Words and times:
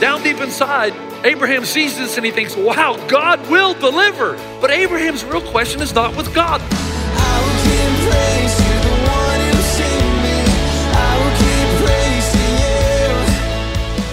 Down 0.00 0.24
deep 0.24 0.40
inside, 0.40 0.92
Abraham 1.24 1.64
sees 1.64 1.96
this 1.96 2.16
and 2.16 2.26
he 2.26 2.32
thinks, 2.32 2.56
wow, 2.56 2.96
God 3.06 3.40
will 3.48 3.74
deliver. 3.74 4.32
But 4.60 4.72
Abraham's 4.72 5.24
real 5.24 5.40
question 5.40 5.80
is 5.80 5.94
not 5.94 6.16
with 6.16 6.34
God. 6.34 6.60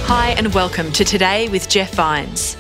Hi, 0.08 0.36
and 0.38 0.53
welcome 0.53 0.91
to 0.91 1.03
Today 1.03 1.49
with 1.49 1.67
Jeff 1.67 1.95
Vines. 1.95 2.58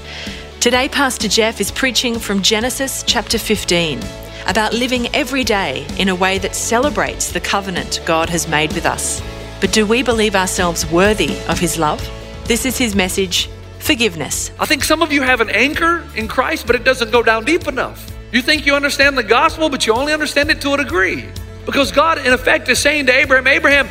Today, 0.59 0.89
Pastor 0.89 1.27
Jeff 1.27 1.61
is 1.61 1.69
preaching 1.69 2.17
from 2.17 2.41
Genesis 2.41 3.03
chapter 3.05 3.37
15 3.37 3.99
about 4.47 4.73
living 4.73 5.07
every 5.15 5.43
day 5.43 5.85
in 5.99 6.09
a 6.09 6.15
way 6.15 6.39
that 6.39 6.55
celebrates 6.55 7.31
the 7.31 7.39
covenant 7.39 8.01
God 8.05 8.29
has 8.29 8.47
made 8.47 8.73
with 8.73 8.87
us. 8.87 9.21
But 9.59 9.71
do 9.71 9.85
we 9.85 10.01
believe 10.01 10.35
ourselves 10.35 10.85
worthy 10.87 11.37
of 11.47 11.59
His 11.59 11.77
love? 11.77 12.01
This 12.45 12.65
is 12.65 12.77
His 12.77 12.95
message 12.95 13.49
forgiveness. 13.81 14.51
I 14.59 14.65
think 14.65 14.83
some 14.83 15.01
of 15.01 15.11
you 15.11 15.21
have 15.21 15.41
an 15.41 15.49
anchor 15.49 16.07
in 16.15 16.27
Christ, 16.27 16.67
but 16.67 16.75
it 16.75 16.83
doesn't 16.83 17.11
go 17.11 17.23
down 17.23 17.45
deep 17.45 17.67
enough. 17.67 18.11
You 18.31 18.41
think 18.41 18.65
you 18.65 18.75
understand 18.75 19.17
the 19.17 19.23
gospel, 19.23 19.69
but 19.69 19.85
you 19.85 19.93
only 19.93 20.13
understand 20.13 20.49
it 20.49 20.61
to 20.61 20.73
a 20.73 20.77
degree. 20.77 21.25
Because 21.65 21.91
God, 21.91 22.17
in 22.25 22.31
effect, 22.31 22.69
is 22.69 22.79
saying 22.79 23.07
to 23.07 23.13
Abraham, 23.13 23.47
Abraham, 23.47 23.89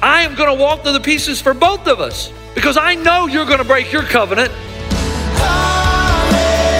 I 0.00 0.22
am 0.22 0.36
going 0.36 0.48
to 0.56 0.62
walk 0.62 0.82
through 0.82 0.92
the 0.92 1.00
pieces 1.00 1.42
for 1.42 1.52
both 1.54 1.86
of 1.86 2.00
us 2.00 2.32
because 2.54 2.76
I 2.76 2.94
know 2.94 3.26
you're 3.26 3.46
going 3.46 3.58
to 3.58 3.64
break 3.64 3.92
your 3.92 4.02
covenant. 4.02 4.50
Hallelujah, 5.40 6.70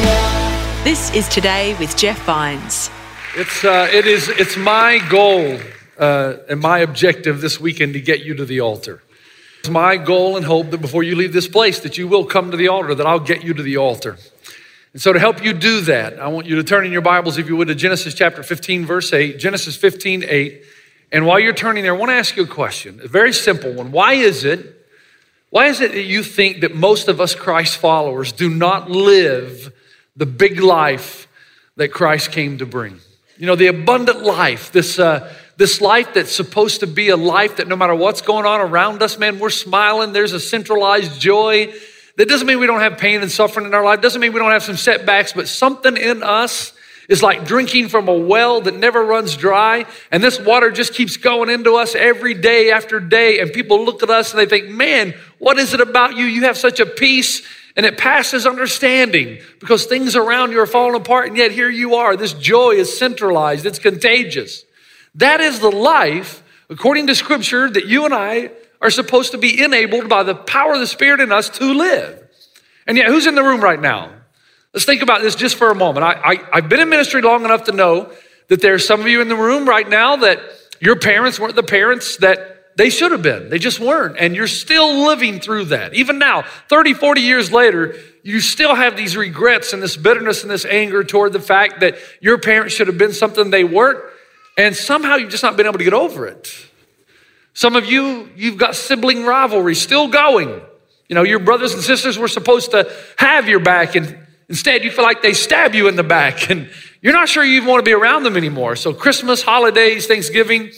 hallelujah. 0.00 0.84
This 0.84 1.12
is 1.14 1.28
Today 1.28 1.76
with 1.78 1.96
Jeff 1.96 2.20
Vines. 2.24 2.90
It's, 3.36 3.64
uh, 3.64 3.88
it 3.92 4.06
is, 4.06 4.28
it's 4.28 4.56
my 4.56 4.98
goal 5.08 5.58
uh, 6.00 6.38
and 6.48 6.60
my 6.60 6.78
objective 6.78 7.40
this 7.40 7.60
weekend 7.60 7.92
to 7.92 8.00
get 8.00 8.24
you 8.24 8.34
to 8.34 8.44
the 8.44 8.60
altar. 8.60 9.02
It's 9.60 9.68
my 9.68 9.98
goal 9.98 10.38
and 10.38 10.46
hope 10.46 10.70
that 10.70 10.80
before 10.80 11.02
you 11.02 11.14
leave 11.14 11.34
this 11.34 11.46
place 11.46 11.80
that 11.80 11.98
you 11.98 12.08
will 12.08 12.24
come 12.24 12.50
to 12.50 12.56
the 12.56 12.68
altar, 12.68 12.94
that 12.94 13.06
I'll 13.06 13.20
get 13.20 13.44
you 13.44 13.52
to 13.52 13.62
the 13.62 13.76
altar. 13.76 14.16
And 14.94 15.02
so 15.02 15.12
to 15.12 15.20
help 15.20 15.44
you 15.44 15.52
do 15.52 15.82
that, 15.82 16.18
I 16.18 16.28
want 16.28 16.46
you 16.46 16.56
to 16.56 16.64
turn 16.64 16.86
in 16.86 16.90
your 16.90 17.02
Bibles, 17.02 17.36
if 17.36 17.46
you 17.46 17.56
would, 17.56 17.68
to 17.68 17.74
Genesis 17.74 18.14
chapter 18.14 18.42
15, 18.42 18.86
verse 18.86 19.12
8. 19.12 19.38
Genesis 19.38 19.76
15, 19.76 20.24
8. 20.26 20.64
And 21.12 21.26
while 21.26 21.38
you're 21.38 21.52
turning 21.52 21.82
there, 21.82 21.94
I 21.94 21.98
want 21.98 22.10
to 22.10 22.14
ask 22.14 22.34
you 22.34 22.44
a 22.44 22.48
question, 22.48 23.00
a 23.04 23.08
very 23.08 23.32
simple 23.32 23.72
one. 23.72 23.92
Why 23.92 24.14
is 24.14 24.44
it, 24.44 24.86
why 25.50 25.66
is 25.66 25.82
it 25.82 25.92
that 25.92 26.02
you 26.02 26.22
think 26.22 26.62
that 26.62 26.74
most 26.74 27.08
of 27.08 27.20
us 27.20 27.34
Christ 27.34 27.76
followers 27.76 28.32
do 28.32 28.48
not 28.48 28.90
live 28.90 29.72
the 30.16 30.26
big 30.26 30.60
life 30.60 31.28
that 31.76 31.92
Christ 31.92 32.32
came 32.32 32.56
to 32.58 32.66
bring? 32.66 32.98
You 33.36 33.46
know, 33.46 33.56
the 33.56 33.66
abundant 33.66 34.22
life, 34.22 34.72
this, 34.72 34.98
uh, 34.98 35.32
this 35.60 35.82
life 35.82 36.14
that's 36.14 36.34
supposed 36.34 36.80
to 36.80 36.86
be 36.86 37.10
a 37.10 37.18
life 37.18 37.56
that 37.58 37.68
no 37.68 37.76
matter 37.76 37.94
what's 37.94 38.22
going 38.22 38.46
on 38.46 38.62
around 38.62 39.02
us, 39.02 39.18
man, 39.18 39.38
we're 39.38 39.50
smiling. 39.50 40.14
There's 40.14 40.32
a 40.32 40.40
centralized 40.40 41.20
joy. 41.20 41.70
That 42.16 42.30
doesn't 42.30 42.46
mean 42.46 42.60
we 42.60 42.66
don't 42.66 42.80
have 42.80 42.96
pain 42.96 43.20
and 43.20 43.30
suffering 43.30 43.66
in 43.66 43.74
our 43.74 43.84
life. 43.84 44.00
Doesn't 44.00 44.22
mean 44.22 44.32
we 44.32 44.38
don't 44.38 44.52
have 44.52 44.62
some 44.62 44.78
setbacks, 44.78 45.34
but 45.34 45.48
something 45.48 45.98
in 45.98 46.22
us 46.22 46.72
is 47.10 47.22
like 47.22 47.44
drinking 47.44 47.90
from 47.90 48.08
a 48.08 48.14
well 48.14 48.62
that 48.62 48.74
never 48.74 49.04
runs 49.04 49.36
dry. 49.36 49.84
And 50.10 50.24
this 50.24 50.40
water 50.40 50.70
just 50.70 50.94
keeps 50.94 51.18
going 51.18 51.50
into 51.50 51.74
us 51.74 51.94
every 51.94 52.32
day 52.32 52.70
after 52.70 52.98
day. 52.98 53.40
And 53.40 53.52
people 53.52 53.84
look 53.84 54.02
at 54.02 54.08
us 54.08 54.32
and 54.32 54.40
they 54.40 54.46
think, 54.46 54.70
man, 54.70 55.12
what 55.38 55.58
is 55.58 55.74
it 55.74 55.82
about 55.82 56.16
you? 56.16 56.24
You 56.24 56.44
have 56.44 56.56
such 56.56 56.80
a 56.80 56.86
peace 56.86 57.46
and 57.76 57.84
it 57.84 57.98
passes 57.98 58.46
understanding 58.46 59.40
because 59.58 59.84
things 59.84 60.16
around 60.16 60.52
you 60.52 60.60
are 60.60 60.66
falling 60.66 60.98
apart. 60.98 61.28
And 61.28 61.36
yet 61.36 61.52
here 61.52 61.68
you 61.68 61.96
are. 61.96 62.16
This 62.16 62.32
joy 62.32 62.70
is 62.76 62.98
centralized. 62.98 63.66
It's 63.66 63.78
contagious. 63.78 64.64
That 65.16 65.40
is 65.40 65.60
the 65.60 65.70
life, 65.70 66.42
according 66.68 67.06
to 67.08 67.14
scripture, 67.14 67.68
that 67.70 67.86
you 67.86 68.04
and 68.04 68.14
I 68.14 68.50
are 68.80 68.90
supposed 68.90 69.32
to 69.32 69.38
be 69.38 69.62
enabled 69.62 70.08
by 70.08 70.22
the 70.22 70.34
power 70.34 70.74
of 70.74 70.80
the 70.80 70.86
Spirit 70.86 71.20
in 71.20 71.32
us 71.32 71.48
to 71.50 71.64
live. 71.64 72.28
And 72.86 72.96
yet, 72.96 73.08
who's 73.08 73.26
in 73.26 73.34
the 73.34 73.42
room 73.42 73.60
right 73.60 73.80
now? 73.80 74.10
Let's 74.72 74.86
think 74.86 75.02
about 75.02 75.20
this 75.22 75.34
just 75.34 75.56
for 75.56 75.70
a 75.70 75.74
moment. 75.74 76.04
I, 76.04 76.38
I, 76.52 76.60
have 76.60 76.68
been 76.68 76.80
in 76.80 76.88
ministry 76.88 77.22
long 77.22 77.44
enough 77.44 77.64
to 77.64 77.72
know 77.72 78.12
that 78.48 78.60
there 78.62 78.74
are 78.74 78.78
some 78.78 79.00
of 79.00 79.08
you 79.08 79.20
in 79.20 79.28
the 79.28 79.36
room 79.36 79.68
right 79.68 79.88
now 79.88 80.16
that 80.16 80.40
your 80.80 80.96
parents 80.96 81.38
weren't 81.38 81.56
the 81.56 81.62
parents 81.62 82.16
that 82.18 82.76
they 82.76 82.88
should 82.88 83.12
have 83.12 83.22
been. 83.22 83.50
They 83.50 83.58
just 83.58 83.80
weren't. 83.80 84.16
And 84.18 84.34
you're 84.34 84.46
still 84.46 85.06
living 85.06 85.40
through 85.40 85.66
that. 85.66 85.92
Even 85.94 86.18
now, 86.18 86.42
30, 86.68 86.94
40 86.94 87.20
years 87.20 87.52
later, 87.52 87.96
you 88.22 88.40
still 88.40 88.74
have 88.74 88.96
these 88.96 89.16
regrets 89.16 89.72
and 89.72 89.82
this 89.82 89.96
bitterness 89.96 90.42
and 90.42 90.50
this 90.50 90.64
anger 90.64 91.04
toward 91.04 91.32
the 91.32 91.40
fact 91.40 91.80
that 91.80 91.96
your 92.20 92.38
parents 92.38 92.74
should 92.74 92.86
have 92.86 92.96
been 92.96 93.12
something 93.12 93.50
they 93.50 93.64
weren't. 93.64 94.02
And 94.60 94.76
somehow 94.76 95.16
you've 95.16 95.30
just 95.30 95.42
not 95.42 95.56
been 95.56 95.64
able 95.64 95.78
to 95.78 95.84
get 95.84 95.94
over 95.94 96.26
it. 96.26 96.52
Some 97.54 97.76
of 97.76 97.86
you, 97.86 98.28
you've 98.36 98.58
got 98.58 98.76
sibling 98.76 99.24
rivalry 99.24 99.74
still 99.74 100.06
going. 100.06 100.60
You 101.08 101.14
know, 101.14 101.22
your 101.22 101.38
brothers 101.38 101.72
and 101.72 101.82
sisters 101.82 102.18
were 102.18 102.28
supposed 102.28 102.72
to 102.72 102.92
have 103.16 103.48
your 103.48 103.60
back, 103.60 103.96
and 103.96 104.18
instead 104.50 104.84
you 104.84 104.90
feel 104.90 105.02
like 105.02 105.22
they 105.22 105.32
stab 105.32 105.74
you 105.74 105.88
in 105.88 105.96
the 105.96 106.02
back, 106.02 106.50
and 106.50 106.68
you're 107.00 107.14
not 107.14 107.30
sure 107.30 107.42
you 107.42 107.56
even 107.56 107.70
want 107.70 107.82
to 107.82 107.88
be 107.88 107.94
around 107.94 108.24
them 108.24 108.36
anymore. 108.36 108.76
So, 108.76 108.92
Christmas, 108.92 109.40
holidays, 109.40 110.06
Thanksgiving, 110.06 110.72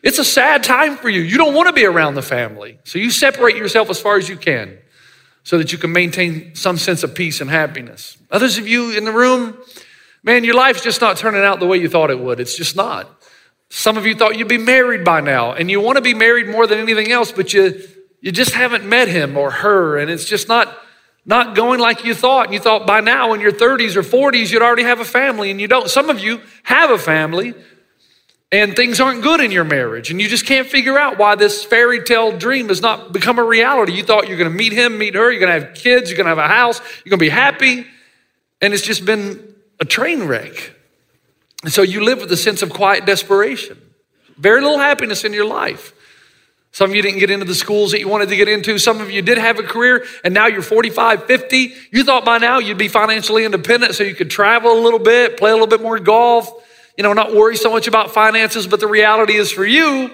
it's 0.00 0.20
a 0.20 0.24
sad 0.24 0.62
time 0.62 0.96
for 0.96 1.08
you. 1.08 1.20
You 1.20 1.36
don't 1.36 1.54
want 1.54 1.66
to 1.66 1.72
be 1.72 1.86
around 1.86 2.14
the 2.14 2.22
family. 2.22 2.78
So, 2.84 3.00
you 3.00 3.10
separate 3.10 3.56
yourself 3.56 3.90
as 3.90 4.00
far 4.00 4.16
as 4.16 4.28
you 4.28 4.36
can 4.36 4.78
so 5.42 5.58
that 5.58 5.72
you 5.72 5.78
can 5.78 5.90
maintain 5.90 6.54
some 6.54 6.78
sense 6.78 7.02
of 7.02 7.16
peace 7.16 7.40
and 7.40 7.50
happiness. 7.50 8.16
Others 8.30 8.58
of 8.58 8.68
you 8.68 8.96
in 8.96 9.04
the 9.04 9.12
room, 9.12 9.58
man, 10.22 10.44
your 10.44 10.54
life's 10.54 10.84
just 10.84 11.00
not 11.00 11.16
turning 11.16 11.42
out 11.42 11.58
the 11.58 11.66
way 11.66 11.78
you 11.78 11.88
thought 11.88 12.10
it 12.10 12.20
would. 12.20 12.38
It's 12.38 12.56
just 12.56 12.76
not. 12.76 13.10
Some 13.70 13.96
of 13.96 14.06
you 14.06 14.14
thought 14.14 14.38
you'd 14.38 14.48
be 14.48 14.58
married 14.58 15.04
by 15.04 15.20
now, 15.20 15.52
and 15.52 15.70
you 15.70 15.80
want 15.80 15.96
to 15.96 16.02
be 16.02 16.14
married 16.14 16.48
more 16.48 16.66
than 16.66 16.78
anything 16.78 17.10
else, 17.10 17.32
but 17.32 17.52
you, 17.52 17.82
you 18.20 18.32
just 18.32 18.54
haven't 18.54 18.86
met 18.88 19.08
him 19.08 19.36
or 19.36 19.50
her, 19.50 19.98
and 19.98 20.10
it's 20.10 20.24
just 20.24 20.48
not, 20.48 20.76
not 21.26 21.54
going 21.54 21.80
like 21.80 22.04
you 22.04 22.14
thought. 22.14 22.46
And 22.46 22.54
you 22.54 22.60
thought 22.60 22.86
by 22.86 23.00
now 23.00 23.32
in 23.32 23.40
your 23.40 23.52
30s 23.52 23.96
or 23.96 24.02
40s 24.02 24.52
you'd 24.52 24.62
already 24.62 24.84
have 24.84 25.00
a 25.00 25.04
family, 25.04 25.50
and 25.50 25.60
you 25.60 25.68
don't. 25.68 25.90
Some 25.90 26.10
of 26.10 26.20
you 26.20 26.40
have 26.62 26.90
a 26.90 26.98
family, 26.98 27.54
and 28.52 28.76
things 28.76 29.00
aren't 29.00 29.22
good 29.22 29.40
in 29.40 29.50
your 29.50 29.64
marriage, 29.64 30.10
and 30.12 30.20
you 30.20 30.28
just 30.28 30.46
can't 30.46 30.68
figure 30.68 30.96
out 30.96 31.18
why 31.18 31.34
this 31.34 31.64
fairy 31.64 32.04
tale 32.04 32.36
dream 32.36 32.68
has 32.68 32.80
not 32.80 33.12
become 33.12 33.38
a 33.40 33.44
reality. 33.44 33.92
You 33.92 34.04
thought 34.04 34.28
you're 34.28 34.38
going 34.38 34.50
to 34.50 34.56
meet 34.56 34.72
him, 34.72 34.96
meet 34.96 35.16
her, 35.16 35.32
you're 35.32 35.40
going 35.40 35.60
to 35.60 35.66
have 35.66 35.74
kids, 35.74 36.08
you're 36.08 36.16
going 36.16 36.26
to 36.26 36.30
have 36.30 36.38
a 36.38 36.46
house, 36.46 36.80
you're 37.04 37.10
going 37.10 37.18
to 37.18 37.24
be 37.24 37.28
happy, 37.28 37.86
and 38.60 38.72
it's 38.72 38.84
just 38.84 39.04
been 39.04 39.54
a 39.80 39.84
train 39.84 40.22
wreck. 40.24 40.72
And 41.64 41.72
so 41.72 41.80
you 41.80 42.04
live 42.04 42.20
with 42.20 42.30
a 42.30 42.36
sense 42.36 42.60
of 42.60 42.68
quiet 42.68 43.06
desperation. 43.06 43.80
Very 44.36 44.60
little 44.60 44.78
happiness 44.78 45.24
in 45.24 45.32
your 45.32 45.46
life. 45.46 45.94
Some 46.72 46.90
of 46.90 46.96
you 46.96 47.00
didn't 47.00 47.20
get 47.20 47.30
into 47.30 47.46
the 47.46 47.54
schools 47.54 47.92
that 47.92 48.00
you 48.00 48.08
wanted 48.08 48.28
to 48.28 48.36
get 48.36 48.48
into. 48.48 48.78
Some 48.78 49.00
of 49.00 49.10
you 49.10 49.22
did 49.22 49.38
have 49.38 49.58
a 49.58 49.62
career 49.62 50.04
and 50.24 50.34
now 50.34 50.46
you're 50.46 50.60
45, 50.60 51.24
50. 51.24 51.72
You 51.90 52.04
thought 52.04 52.24
by 52.24 52.36
now 52.36 52.58
you'd 52.58 52.76
be 52.76 52.88
financially 52.88 53.46
independent 53.46 53.94
so 53.94 54.04
you 54.04 54.14
could 54.14 54.30
travel 54.30 54.78
a 54.78 54.82
little 54.82 54.98
bit, 54.98 55.38
play 55.38 55.50
a 55.50 55.54
little 55.54 55.68
bit 55.68 55.80
more 55.80 55.98
golf, 55.98 56.50
you 56.98 57.02
know, 57.02 57.14
not 57.14 57.34
worry 57.34 57.56
so 57.56 57.70
much 57.70 57.88
about 57.88 58.12
finances. 58.12 58.66
But 58.66 58.80
the 58.80 58.86
reality 58.86 59.34
is 59.34 59.50
for 59.50 59.64
you, 59.64 60.10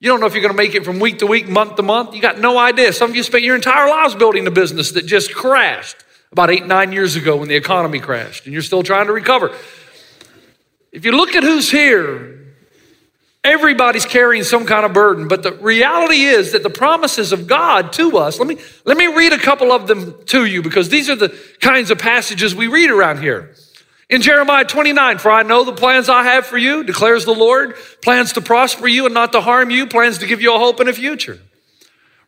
you 0.00 0.08
don't 0.08 0.18
know 0.18 0.26
if 0.26 0.32
you're 0.32 0.42
going 0.42 0.54
to 0.54 0.56
make 0.56 0.74
it 0.74 0.84
from 0.84 0.98
week 0.98 1.20
to 1.20 1.26
week, 1.26 1.48
month 1.48 1.76
to 1.76 1.82
month. 1.82 2.12
You 2.12 2.20
got 2.20 2.40
no 2.40 2.58
idea. 2.58 2.92
Some 2.92 3.10
of 3.10 3.14
you 3.14 3.22
spent 3.22 3.44
your 3.44 3.54
entire 3.54 3.88
lives 3.88 4.16
building 4.16 4.48
a 4.48 4.50
business 4.50 4.90
that 4.92 5.06
just 5.06 5.32
crashed 5.32 5.96
about 6.32 6.50
eight, 6.50 6.66
nine 6.66 6.90
years 6.90 7.14
ago 7.14 7.36
when 7.36 7.48
the 7.48 7.54
economy 7.54 8.00
crashed 8.00 8.46
and 8.46 8.52
you're 8.52 8.62
still 8.62 8.82
trying 8.82 9.06
to 9.06 9.12
recover. 9.12 9.54
If 10.92 11.06
you 11.06 11.12
look 11.12 11.34
at 11.34 11.42
who's 11.42 11.70
here, 11.70 12.38
everybody's 13.42 14.04
carrying 14.04 14.44
some 14.44 14.66
kind 14.66 14.84
of 14.84 14.92
burden, 14.92 15.26
but 15.26 15.42
the 15.42 15.52
reality 15.52 16.24
is 16.24 16.52
that 16.52 16.62
the 16.62 16.70
promises 16.70 17.32
of 17.32 17.46
God 17.46 17.92
to 17.94 18.18
us, 18.18 18.38
let 18.38 18.46
me, 18.46 18.58
let 18.84 18.96
me 18.96 19.06
read 19.06 19.32
a 19.32 19.38
couple 19.38 19.72
of 19.72 19.86
them 19.86 20.22
to 20.26 20.44
you 20.44 20.62
because 20.62 20.90
these 20.90 21.08
are 21.08 21.16
the 21.16 21.36
kinds 21.60 21.90
of 21.90 21.98
passages 21.98 22.54
we 22.54 22.66
read 22.66 22.90
around 22.90 23.20
here. 23.20 23.54
In 24.10 24.20
Jeremiah 24.20 24.64
29, 24.64 25.16
for 25.16 25.30
I 25.30 25.42
know 25.42 25.64
the 25.64 25.72
plans 25.72 26.10
I 26.10 26.24
have 26.24 26.46
for 26.46 26.58
you, 26.58 26.84
declares 26.84 27.24
the 27.24 27.34
Lord, 27.34 27.74
plans 28.02 28.34
to 28.34 28.42
prosper 28.42 28.86
you 28.86 29.06
and 29.06 29.14
not 29.14 29.32
to 29.32 29.40
harm 29.40 29.70
you, 29.70 29.86
plans 29.86 30.18
to 30.18 30.26
give 30.26 30.42
you 30.42 30.54
a 30.54 30.58
hope 30.58 30.80
and 30.80 30.88
a 30.90 30.92
future. 30.92 31.40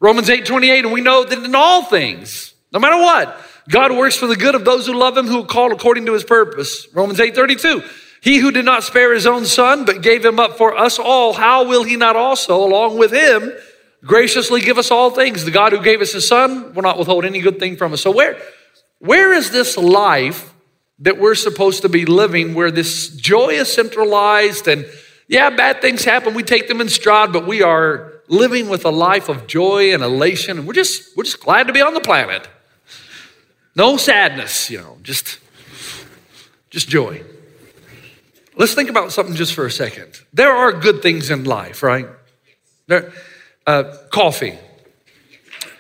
Romans 0.01 0.31
8, 0.31 0.47
28, 0.47 0.85
and 0.87 0.95
we 0.95 1.03
know 1.03 1.25
that 1.25 1.39
in 1.39 1.55
all 1.55 1.85
things, 1.85 2.55
no 2.73 2.81
matter 2.81 2.97
what, 2.97 3.39
God 3.69 3.93
works 3.93 4.17
for 4.17 4.27
the 4.27 4.37
good 4.37 4.55
of 4.55 4.65
those 4.65 4.87
who 4.87 4.95
love 4.95 5.17
him, 5.17 5.27
who 5.27 5.43
are 5.43 5.47
called 5.47 5.73
according 5.73 6.07
to 6.07 6.15
his 6.15 6.25
purpose. 6.25 6.89
Romans 6.95 7.21
8, 7.21 7.35
32, 7.35 7.83
He 8.25 8.39
who 8.39 8.51
did 8.51 8.65
not 8.65 8.83
spare 8.83 9.13
his 9.13 9.27
own 9.27 9.45
son, 9.45 9.85
but 9.85 10.01
gave 10.01 10.25
him 10.25 10.41
up 10.41 10.57
for 10.57 10.75
us 10.75 10.99
all, 10.99 11.35
how 11.35 11.69
will 11.69 11.85
he 11.85 11.97
not 11.97 12.17
also, 12.17 12.65
along 12.65 12.97
with 12.97 13.13
him, 13.13 13.53
graciously 14.03 14.63
give 14.63 14.79
us 14.79 14.91
all 14.91 15.11
things? 15.11 15.45
The 15.45 15.51
God 15.51 15.73
who 15.73 15.83
gave 15.83 16.01
us 16.01 16.13
his 16.13 16.27
son 16.27 16.73
will 16.73 16.83
not 16.83 16.97
withhold 16.99 17.27
any 17.27 17.43
good 17.43 17.59
thing 17.59 17.77
from 17.77 17.93
us. 17.93 18.01
So, 18.01 18.11
where, 18.11 18.41
where 18.99 19.35
is 19.35 19.51
this 19.51 19.77
life 19.77 20.55
that 21.01 21.19
we're 21.19 21.35
supposed 21.35 21.83
to 21.83 21.91
be 21.91 22.07
living 22.07 22.55
where 22.55 22.71
this 22.71 23.11
joy 23.11 23.49
is 23.49 23.71
centralized 23.71 24.69
and 24.69 24.87
yeah, 25.29 25.51
bad 25.51 25.83
things 25.83 26.03
happen, 26.03 26.33
we 26.33 26.43
take 26.43 26.67
them 26.67 26.81
in 26.81 26.89
stride, 26.89 27.31
but 27.31 27.47
we 27.47 27.61
are 27.61 28.11
living 28.29 28.71
with 28.71 28.87
a 28.87 28.91
life 28.91 29.29
of 29.29 29.47
joy 29.47 29.93
and 29.93 30.03
elation, 30.03 30.59
and 30.59 30.67
we're 30.67 30.73
just 30.73 31.15
we're 31.15 31.25
just 31.25 31.41
glad 31.41 31.67
to 31.67 31.75
be 31.75 31.83
on 31.83 31.93
the 31.93 32.01
planet. 32.01 32.49
No 33.77 33.99
sadness, 33.99 34.71
you 34.71 34.79
know, 34.79 34.97
just 35.03 35.41
just 36.71 36.89
joy. 36.89 37.23
Let's 38.57 38.75
think 38.75 38.89
about 38.89 39.13
something 39.13 39.35
just 39.35 39.55
for 39.55 39.67
a 39.67 39.71
second. 39.71 40.21
There 40.33 40.53
are 40.53 40.73
good 40.73 41.03
things 41.03 41.31
in 41.31 41.45
life, 41.45 41.83
right? 41.83 42.07
There, 42.87 43.13
uh, 43.67 43.97
coffee 44.11 44.59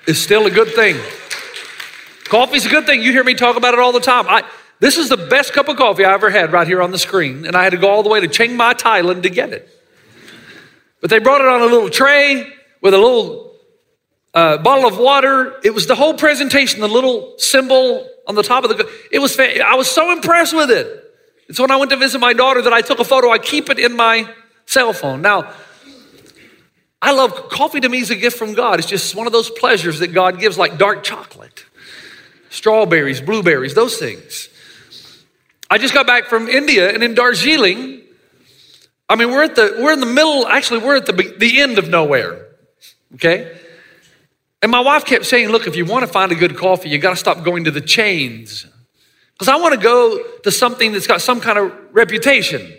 is 0.06 0.20
still 0.20 0.46
a 0.46 0.50
good 0.50 0.74
thing. 0.74 0.96
Coffee's 2.24 2.66
a 2.66 2.68
good 2.68 2.84
thing. 2.86 3.02
You 3.02 3.12
hear 3.12 3.22
me 3.22 3.34
talk 3.34 3.56
about 3.56 3.74
it 3.74 3.80
all 3.80 3.92
the 3.92 4.00
time. 4.00 4.26
I, 4.28 4.42
this 4.80 4.96
is 4.96 5.08
the 5.08 5.16
best 5.16 5.52
cup 5.52 5.68
of 5.68 5.76
coffee 5.76 6.04
I 6.04 6.14
ever 6.14 6.30
had 6.30 6.52
right 6.52 6.66
here 6.66 6.82
on 6.82 6.90
the 6.90 6.98
screen, 6.98 7.46
and 7.46 7.54
I 7.54 7.62
had 7.62 7.70
to 7.70 7.76
go 7.76 7.90
all 7.90 8.02
the 8.02 8.08
way 8.08 8.20
to 8.20 8.28
Chiang 8.28 8.56
Mai, 8.56 8.74
Thailand 8.74 9.22
to 9.22 9.30
get 9.30 9.52
it. 9.52 9.68
But 11.00 11.10
they 11.10 11.20
brought 11.20 11.42
it 11.42 11.46
on 11.46 11.60
a 11.60 11.66
little 11.66 11.90
tray 11.90 12.52
with 12.80 12.92
a 12.92 12.98
little 12.98 13.54
uh, 14.32 14.58
bottle 14.58 14.86
of 14.86 14.98
water. 14.98 15.60
It 15.62 15.74
was 15.74 15.86
the 15.86 15.94
whole 15.94 16.14
presentation, 16.14 16.80
the 16.80 16.88
little 16.88 17.34
symbol 17.38 18.08
on 18.26 18.34
the 18.34 18.42
top 18.42 18.64
of 18.64 18.76
the. 18.76 18.90
It 19.12 19.20
was. 19.20 19.38
I 19.38 19.74
was 19.74 19.88
so 19.88 20.10
impressed 20.10 20.56
with 20.56 20.70
it. 20.70 21.13
It's 21.48 21.58
when 21.58 21.70
I 21.70 21.76
went 21.76 21.90
to 21.90 21.96
visit 21.96 22.18
my 22.18 22.32
daughter 22.32 22.62
that 22.62 22.72
I 22.72 22.80
took 22.80 23.00
a 23.00 23.04
photo. 23.04 23.30
I 23.30 23.38
keep 23.38 23.70
it 23.70 23.78
in 23.78 23.96
my 23.96 24.28
cell 24.66 24.92
phone. 24.92 25.22
Now, 25.22 25.52
I 27.02 27.12
love 27.12 27.50
coffee 27.50 27.80
to 27.80 27.88
me 27.88 27.98
is 27.98 28.10
a 28.10 28.16
gift 28.16 28.38
from 28.38 28.54
God. 28.54 28.78
It's 28.78 28.88
just 28.88 29.14
one 29.14 29.26
of 29.26 29.32
those 29.32 29.50
pleasures 29.50 29.98
that 29.98 30.08
God 30.08 30.40
gives, 30.40 30.56
like 30.56 30.78
dark 30.78 31.02
chocolate, 31.02 31.66
strawberries, 32.48 33.20
blueberries, 33.20 33.74
those 33.74 33.98
things. 33.98 34.48
I 35.70 35.76
just 35.76 35.92
got 35.92 36.06
back 36.06 36.26
from 36.26 36.48
India 36.48 36.92
and 36.92 37.02
in 37.02 37.14
Darjeeling, 37.14 38.02
I 39.08 39.16
mean, 39.16 39.30
we're 39.30 39.44
at 39.44 39.54
the 39.54 39.76
we're 39.78 39.92
in 39.92 40.00
the 40.00 40.06
middle, 40.06 40.46
actually, 40.46 40.80
we're 40.80 40.96
at 40.96 41.06
the, 41.06 41.34
the 41.36 41.60
end 41.60 41.78
of 41.78 41.88
nowhere. 41.88 42.46
Okay? 43.14 43.58
And 44.62 44.72
my 44.72 44.80
wife 44.80 45.04
kept 45.04 45.26
saying, 45.26 45.50
look, 45.50 45.66
if 45.66 45.76
you 45.76 45.84
want 45.84 46.06
to 46.06 46.10
find 46.10 46.32
a 46.32 46.34
good 46.34 46.56
coffee, 46.56 46.88
you 46.88 46.96
got 46.96 47.10
to 47.10 47.16
stop 47.16 47.44
going 47.44 47.64
to 47.64 47.70
the 47.70 47.82
chains. 47.82 48.66
Because 49.34 49.48
I 49.48 49.56
want 49.56 49.74
to 49.74 49.80
go 49.80 50.22
to 50.44 50.50
something 50.50 50.92
that's 50.92 51.06
got 51.06 51.20
some 51.20 51.40
kind 51.40 51.58
of 51.58 51.72
reputation. 51.92 52.72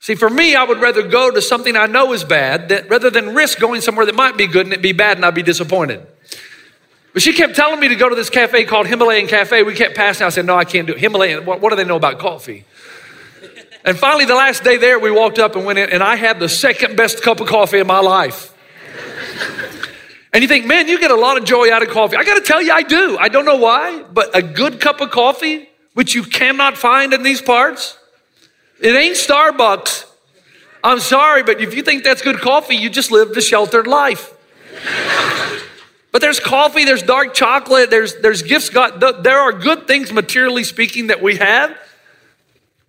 See, 0.00 0.14
for 0.14 0.30
me, 0.30 0.54
I 0.54 0.64
would 0.64 0.80
rather 0.80 1.02
go 1.02 1.30
to 1.30 1.42
something 1.42 1.76
I 1.76 1.86
know 1.86 2.12
is 2.12 2.24
bad 2.24 2.68
that, 2.68 2.88
rather 2.88 3.10
than 3.10 3.34
risk 3.34 3.58
going 3.58 3.80
somewhere 3.80 4.06
that 4.06 4.14
might 4.14 4.36
be 4.36 4.46
good 4.46 4.66
and 4.66 4.72
it 4.72 4.82
be 4.82 4.92
bad 4.92 5.18
and 5.18 5.26
I'd 5.26 5.34
be 5.34 5.42
disappointed. 5.42 6.06
But 7.12 7.22
she 7.22 7.32
kept 7.32 7.56
telling 7.56 7.80
me 7.80 7.88
to 7.88 7.96
go 7.96 8.08
to 8.08 8.14
this 8.14 8.30
cafe 8.30 8.64
called 8.64 8.86
Himalayan 8.86 9.26
Cafe. 9.26 9.62
We 9.62 9.74
kept 9.74 9.96
passing. 9.96 10.26
I 10.26 10.30
said, 10.30 10.46
no, 10.46 10.56
I 10.56 10.64
can't 10.64 10.86
do 10.86 10.92
it. 10.92 11.00
Himalayan, 11.00 11.44
what, 11.44 11.60
what 11.60 11.70
do 11.70 11.76
they 11.76 11.84
know 11.84 11.96
about 11.96 12.18
coffee? 12.18 12.64
And 13.84 13.96
finally, 13.96 14.24
the 14.24 14.34
last 14.34 14.64
day 14.64 14.76
there, 14.78 14.98
we 14.98 15.10
walked 15.10 15.38
up 15.38 15.54
and 15.54 15.64
went 15.64 15.78
in, 15.78 15.90
and 15.90 16.02
I 16.02 16.16
had 16.16 16.40
the 16.40 16.48
second 16.48 16.96
best 16.96 17.22
cup 17.22 17.40
of 17.40 17.46
coffee 17.46 17.78
in 17.78 17.86
my 17.86 18.00
life. 18.00 18.52
And 20.36 20.42
you 20.42 20.48
think, 20.48 20.66
man, 20.66 20.86
you 20.86 21.00
get 21.00 21.10
a 21.10 21.16
lot 21.16 21.38
of 21.38 21.44
joy 21.46 21.72
out 21.72 21.82
of 21.82 21.88
coffee. 21.88 22.14
I 22.14 22.22
got 22.22 22.34
to 22.34 22.42
tell 22.42 22.60
you, 22.60 22.70
I 22.70 22.82
do. 22.82 23.16
I 23.16 23.30
don't 23.30 23.46
know 23.46 23.56
why, 23.56 24.02
but 24.02 24.36
a 24.36 24.42
good 24.42 24.82
cup 24.82 25.00
of 25.00 25.10
coffee, 25.10 25.66
which 25.94 26.14
you 26.14 26.24
cannot 26.24 26.76
find 26.76 27.14
in 27.14 27.22
these 27.22 27.40
parts, 27.40 27.96
it 28.78 28.94
ain't 28.94 29.16
Starbucks. 29.16 30.04
I'm 30.84 31.00
sorry, 31.00 31.42
but 31.42 31.62
if 31.62 31.74
you 31.74 31.82
think 31.82 32.04
that's 32.04 32.20
good 32.20 32.42
coffee, 32.42 32.76
you 32.76 32.90
just 32.90 33.10
lived 33.10 33.34
a 33.38 33.40
sheltered 33.40 33.86
life. 33.86 34.34
but 36.12 36.20
there's 36.20 36.38
coffee, 36.38 36.84
there's 36.84 37.02
dark 37.02 37.32
chocolate, 37.32 37.88
there's, 37.88 38.16
there's 38.16 38.42
gifts. 38.42 38.68
God, 38.68 39.00
there 39.00 39.38
are 39.38 39.54
good 39.54 39.86
things, 39.86 40.12
materially 40.12 40.64
speaking, 40.64 41.06
that 41.06 41.22
we 41.22 41.36
have. 41.36 41.74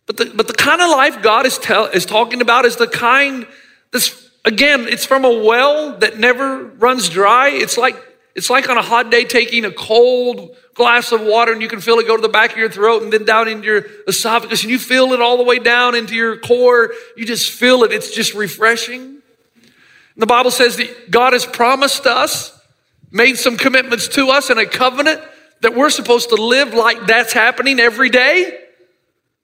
But 0.05 0.17
the, 0.17 0.25
but 0.35 0.49
the 0.49 0.53
kind 0.53 0.81
of 0.81 0.89
life 0.89 1.21
God 1.21 1.45
is, 1.45 1.57
is 1.93 2.05
talking 2.05 2.41
about 2.41 2.65
is 2.65 2.75
the 2.75 2.87
kind 2.87 3.47
that's 3.93 4.26
Again, 4.47 4.87
it's 4.87 5.05
from 5.05 5.25
a 5.25 5.43
well 5.43 5.97
that 5.97 6.17
never 6.19 6.63
runs 6.63 7.09
dry. 7.09 7.49
It's 7.49 7.77
like 7.77 8.01
it's 8.33 8.49
like 8.49 8.69
on 8.69 8.77
a 8.77 8.81
hot 8.81 9.11
day 9.11 9.25
taking 9.25 9.65
a 9.65 9.71
cold 9.71 10.55
glass 10.73 11.11
of 11.11 11.19
water 11.19 11.51
and 11.51 11.61
you 11.61 11.67
can 11.67 11.81
feel 11.81 11.99
it 11.99 12.07
go 12.07 12.15
to 12.15 12.21
the 12.21 12.29
back 12.29 12.53
of 12.53 12.57
your 12.57 12.69
throat 12.69 13.03
and 13.03 13.11
then 13.11 13.25
down 13.25 13.49
into 13.49 13.65
your 13.65 13.85
esophagus 14.07 14.61
and 14.61 14.71
you 14.71 14.79
feel 14.79 15.11
it 15.11 15.19
all 15.21 15.35
the 15.35 15.43
way 15.43 15.59
down 15.59 15.95
into 15.95 16.15
your 16.15 16.37
core. 16.37 16.93
You 17.17 17.25
just 17.25 17.51
feel 17.51 17.83
it. 17.83 17.91
It's 17.91 18.15
just 18.15 18.35
refreshing. 18.35 19.01
And 19.01 19.21
the 20.15 20.27
Bible 20.27 20.51
says 20.51 20.77
that 20.77 21.11
God 21.11 21.33
has 21.33 21.45
promised 21.45 22.05
us, 22.05 22.57
made 23.11 23.37
some 23.37 23.57
commitments 23.57 24.07
to 24.09 24.29
us 24.29 24.49
in 24.49 24.57
a 24.57 24.65
covenant 24.65 25.21
that 25.59 25.75
we're 25.75 25.89
supposed 25.89 26.29
to 26.29 26.35
live 26.35 26.73
like 26.73 27.05
that's 27.05 27.33
happening 27.33 27.81
every 27.81 28.09
day. 28.09 28.57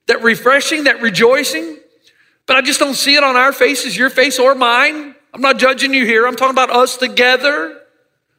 That 0.06 0.22
refreshing, 0.22 0.84
that 0.84 1.02
rejoicing. 1.02 1.78
But 2.46 2.56
I 2.56 2.60
just 2.62 2.78
don't 2.78 2.94
see 2.94 3.14
it 3.14 3.24
on 3.24 3.36
our 3.36 3.52
faces, 3.52 3.96
your 3.96 4.10
face 4.10 4.38
or 4.38 4.54
mine. 4.54 5.14
I'm 5.32 5.40
not 5.40 5.58
judging 5.58 5.94
you 5.94 6.04
here. 6.04 6.26
I'm 6.26 6.36
talking 6.36 6.54
about 6.54 6.70
us 6.70 6.96
together. 6.96 7.80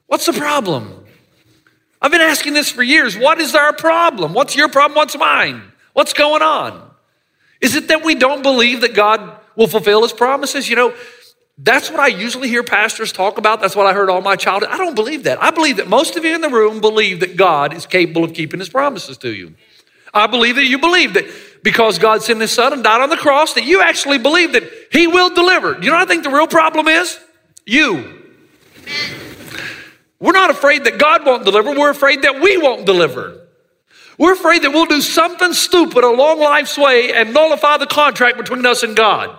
What's 0.08 0.26
the 0.26 0.34
problem? 0.34 1.06
I've 2.02 2.12
been 2.12 2.22
asking 2.22 2.54
this 2.54 2.70
for 2.70 2.84
years. 2.84 3.18
What 3.18 3.42
is 3.42 3.56
our 3.56 3.74
problem? 3.74 4.34
What's 4.34 4.56
your 4.56 4.70
problem? 4.70 4.96
What's 4.96 5.18
mine? 5.18 5.62
What's 5.94 6.14
going 6.14 6.42
on? 6.42 6.92
Is 7.62 7.76
it 7.76 7.88
that 7.88 8.04
we 8.04 8.16
don't 8.16 8.44
believe 8.44 8.82
that 8.82 8.94
God 8.94 9.40
will 9.56 9.68
fulfill 9.68 10.04
his 10.04 10.14
promises? 10.14 10.70
You 10.70 10.76
know, 10.76 10.94
that's 11.58 11.90
what 11.90 12.00
I 12.00 12.08
usually 12.08 12.50
hear 12.50 12.64
pastors 12.64 13.12
talk 13.12 13.38
about. 13.38 13.62
That's 13.62 13.76
what 13.76 13.88
I 13.88 13.94
heard 13.94 14.10
all 14.10 14.22
my 14.22 14.36
childhood. 14.36 14.70
I 14.72 14.78
don't 14.78 14.94
believe 14.94 15.24
that. 15.24 15.42
I 15.42 15.52
believe 15.52 15.78
that 15.78 15.88
most 15.88 16.16
of 16.16 16.26
you 16.26 16.36
in 16.36 16.42
the 16.42 16.50
room 16.50 16.82
believe 16.82 17.22
that 17.22 17.38
God 17.38 17.74
is 17.74 17.86
capable 17.86 18.24
of 18.24 18.34
keeping 18.34 18.60
his 18.60 18.70
promises 18.70 19.18
to 19.20 19.30
you. 19.30 19.56
I 20.14 20.28
believe 20.28 20.56
that 20.56 20.66
you 20.66 20.78
believe 20.78 21.14
that 21.14 21.26
because 21.66 21.98
God 21.98 22.22
sent 22.22 22.40
his 22.40 22.52
son 22.52 22.74
and 22.74 22.84
died 22.84 23.02
on 23.02 23.10
the 23.10 23.18
cross, 23.18 23.56
that 23.56 23.66
you 23.66 23.82
actually 23.82 24.20
believe 24.20 24.54
that 24.54 24.64
he 24.92 25.08
will 25.08 25.34
deliver. 25.34 25.74
You 25.74 25.90
know 25.90 25.94
what 25.94 26.04
I 26.04 26.06
think 26.06 26.24
the 26.24 26.30
real 26.30 26.46
problem 26.46 26.88
is? 26.88 27.20
You. 27.66 28.22
We're 30.20 30.34
not 30.34 30.52
afraid 30.52 30.84
that 30.84 31.00
God 31.00 31.26
won't 31.26 31.44
deliver, 31.44 31.72
we're 31.72 31.90
afraid 31.90 32.22
that 32.22 32.40
we 32.40 32.58
won't 32.58 32.86
deliver. 32.86 33.42
We're 34.20 34.34
afraid 34.34 34.62
that 34.62 34.74
we'll 34.74 34.86
do 34.86 35.02
something 35.02 35.54
stupid 35.54 36.04
along 36.04 36.40
life's 36.40 36.78
way 36.78 37.12
and 37.12 37.34
nullify 37.34 37.78
the 37.78 37.88
contract 37.88 38.38
between 38.38 38.64
us 38.64 38.84
and 38.84 38.96
God. 38.96 39.36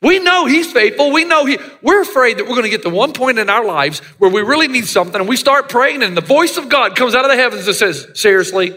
We 0.00 0.20
know 0.20 0.46
He's 0.46 0.72
faithful. 0.72 1.12
We 1.12 1.24
know 1.24 1.44
He. 1.44 1.58
We're 1.82 2.00
afraid 2.00 2.38
that 2.38 2.44
we're 2.44 2.56
going 2.56 2.64
to 2.64 2.70
get 2.70 2.82
to 2.82 2.90
one 2.90 3.12
point 3.12 3.38
in 3.38 3.50
our 3.50 3.64
lives 3.64 4.00
where 4.18 4.30
we 4.30 4.40
really 4.40 4.68
need 4.68 4.86
something 4.86 5.20
and 5.20 5.28
we 5.28 5.36
start 5.36 5.68
praying 5.68 6.02
and 6.02 6.16
the 6.16 6.22
voice 6.22 6.56
of 6.56 6.70
God 6.70 6.96
comes 6.96 7.14
out 7.14 7.26
of 7.26 7.30
the 7.30 7.36
heavens 7.36 7.66
and 7.66 7.76
says, 7.76 8.08
Seriously? 8.14 8.76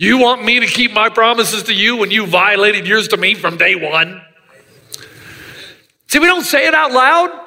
You 0.00 0.16
want 0.16 0.42
me 0.42 0.60
to 0.60 0.66
keep 0.66 0.94
my 0.94 1.10
promises 1.10 1.64
to 1.64 1.74
you 1.74 1.98
when 1.98 2.10
you 2.10 2.24
violated 2.26 2.86
yours 2.86 3.08
to 3.08 3.18
me 3.18 3.34
from 3.34 3.58
day 3.58 3.74
one? 3.74 4.22
See, 6.06 6.18
we 6.18 6.24
don't 6.24 6.42
say 6.42 6.66
it 6.66 6.72
out 6.72 6.90
loud, 6.90 7.38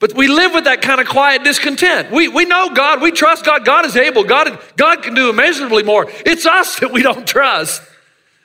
but 0.00 0.12
we 0.12 0.26
live 0.26 0.54
with 0.54 0.64
that 0.64 0.82
kind 0.82 1.00
of 1.00 1.06
quiet 1.06 1.44
discontent. 1.44 2.10
We, 2.10 2.26
we 2.26 2.46
know 2.46 2.74
God, 2.74 3.00
we 3.00 3.12
trust 3.12 3.44
God, 3.44 3.64
God 3.64 3.84
is 3.84 3.94
able, 3.94 4.24
God, 4.24 4.58
God 4.76 5.04
can 5.04 5.14
do 5.14 5.30
immeasurably 5.30 5.84
more. 5.84 6.10
It's 6.26 6.46
us 6.46 6.80
that 6.80 6.90
we 6.90 7.02
don't 7.02 7.28
trust. 7.28 7.80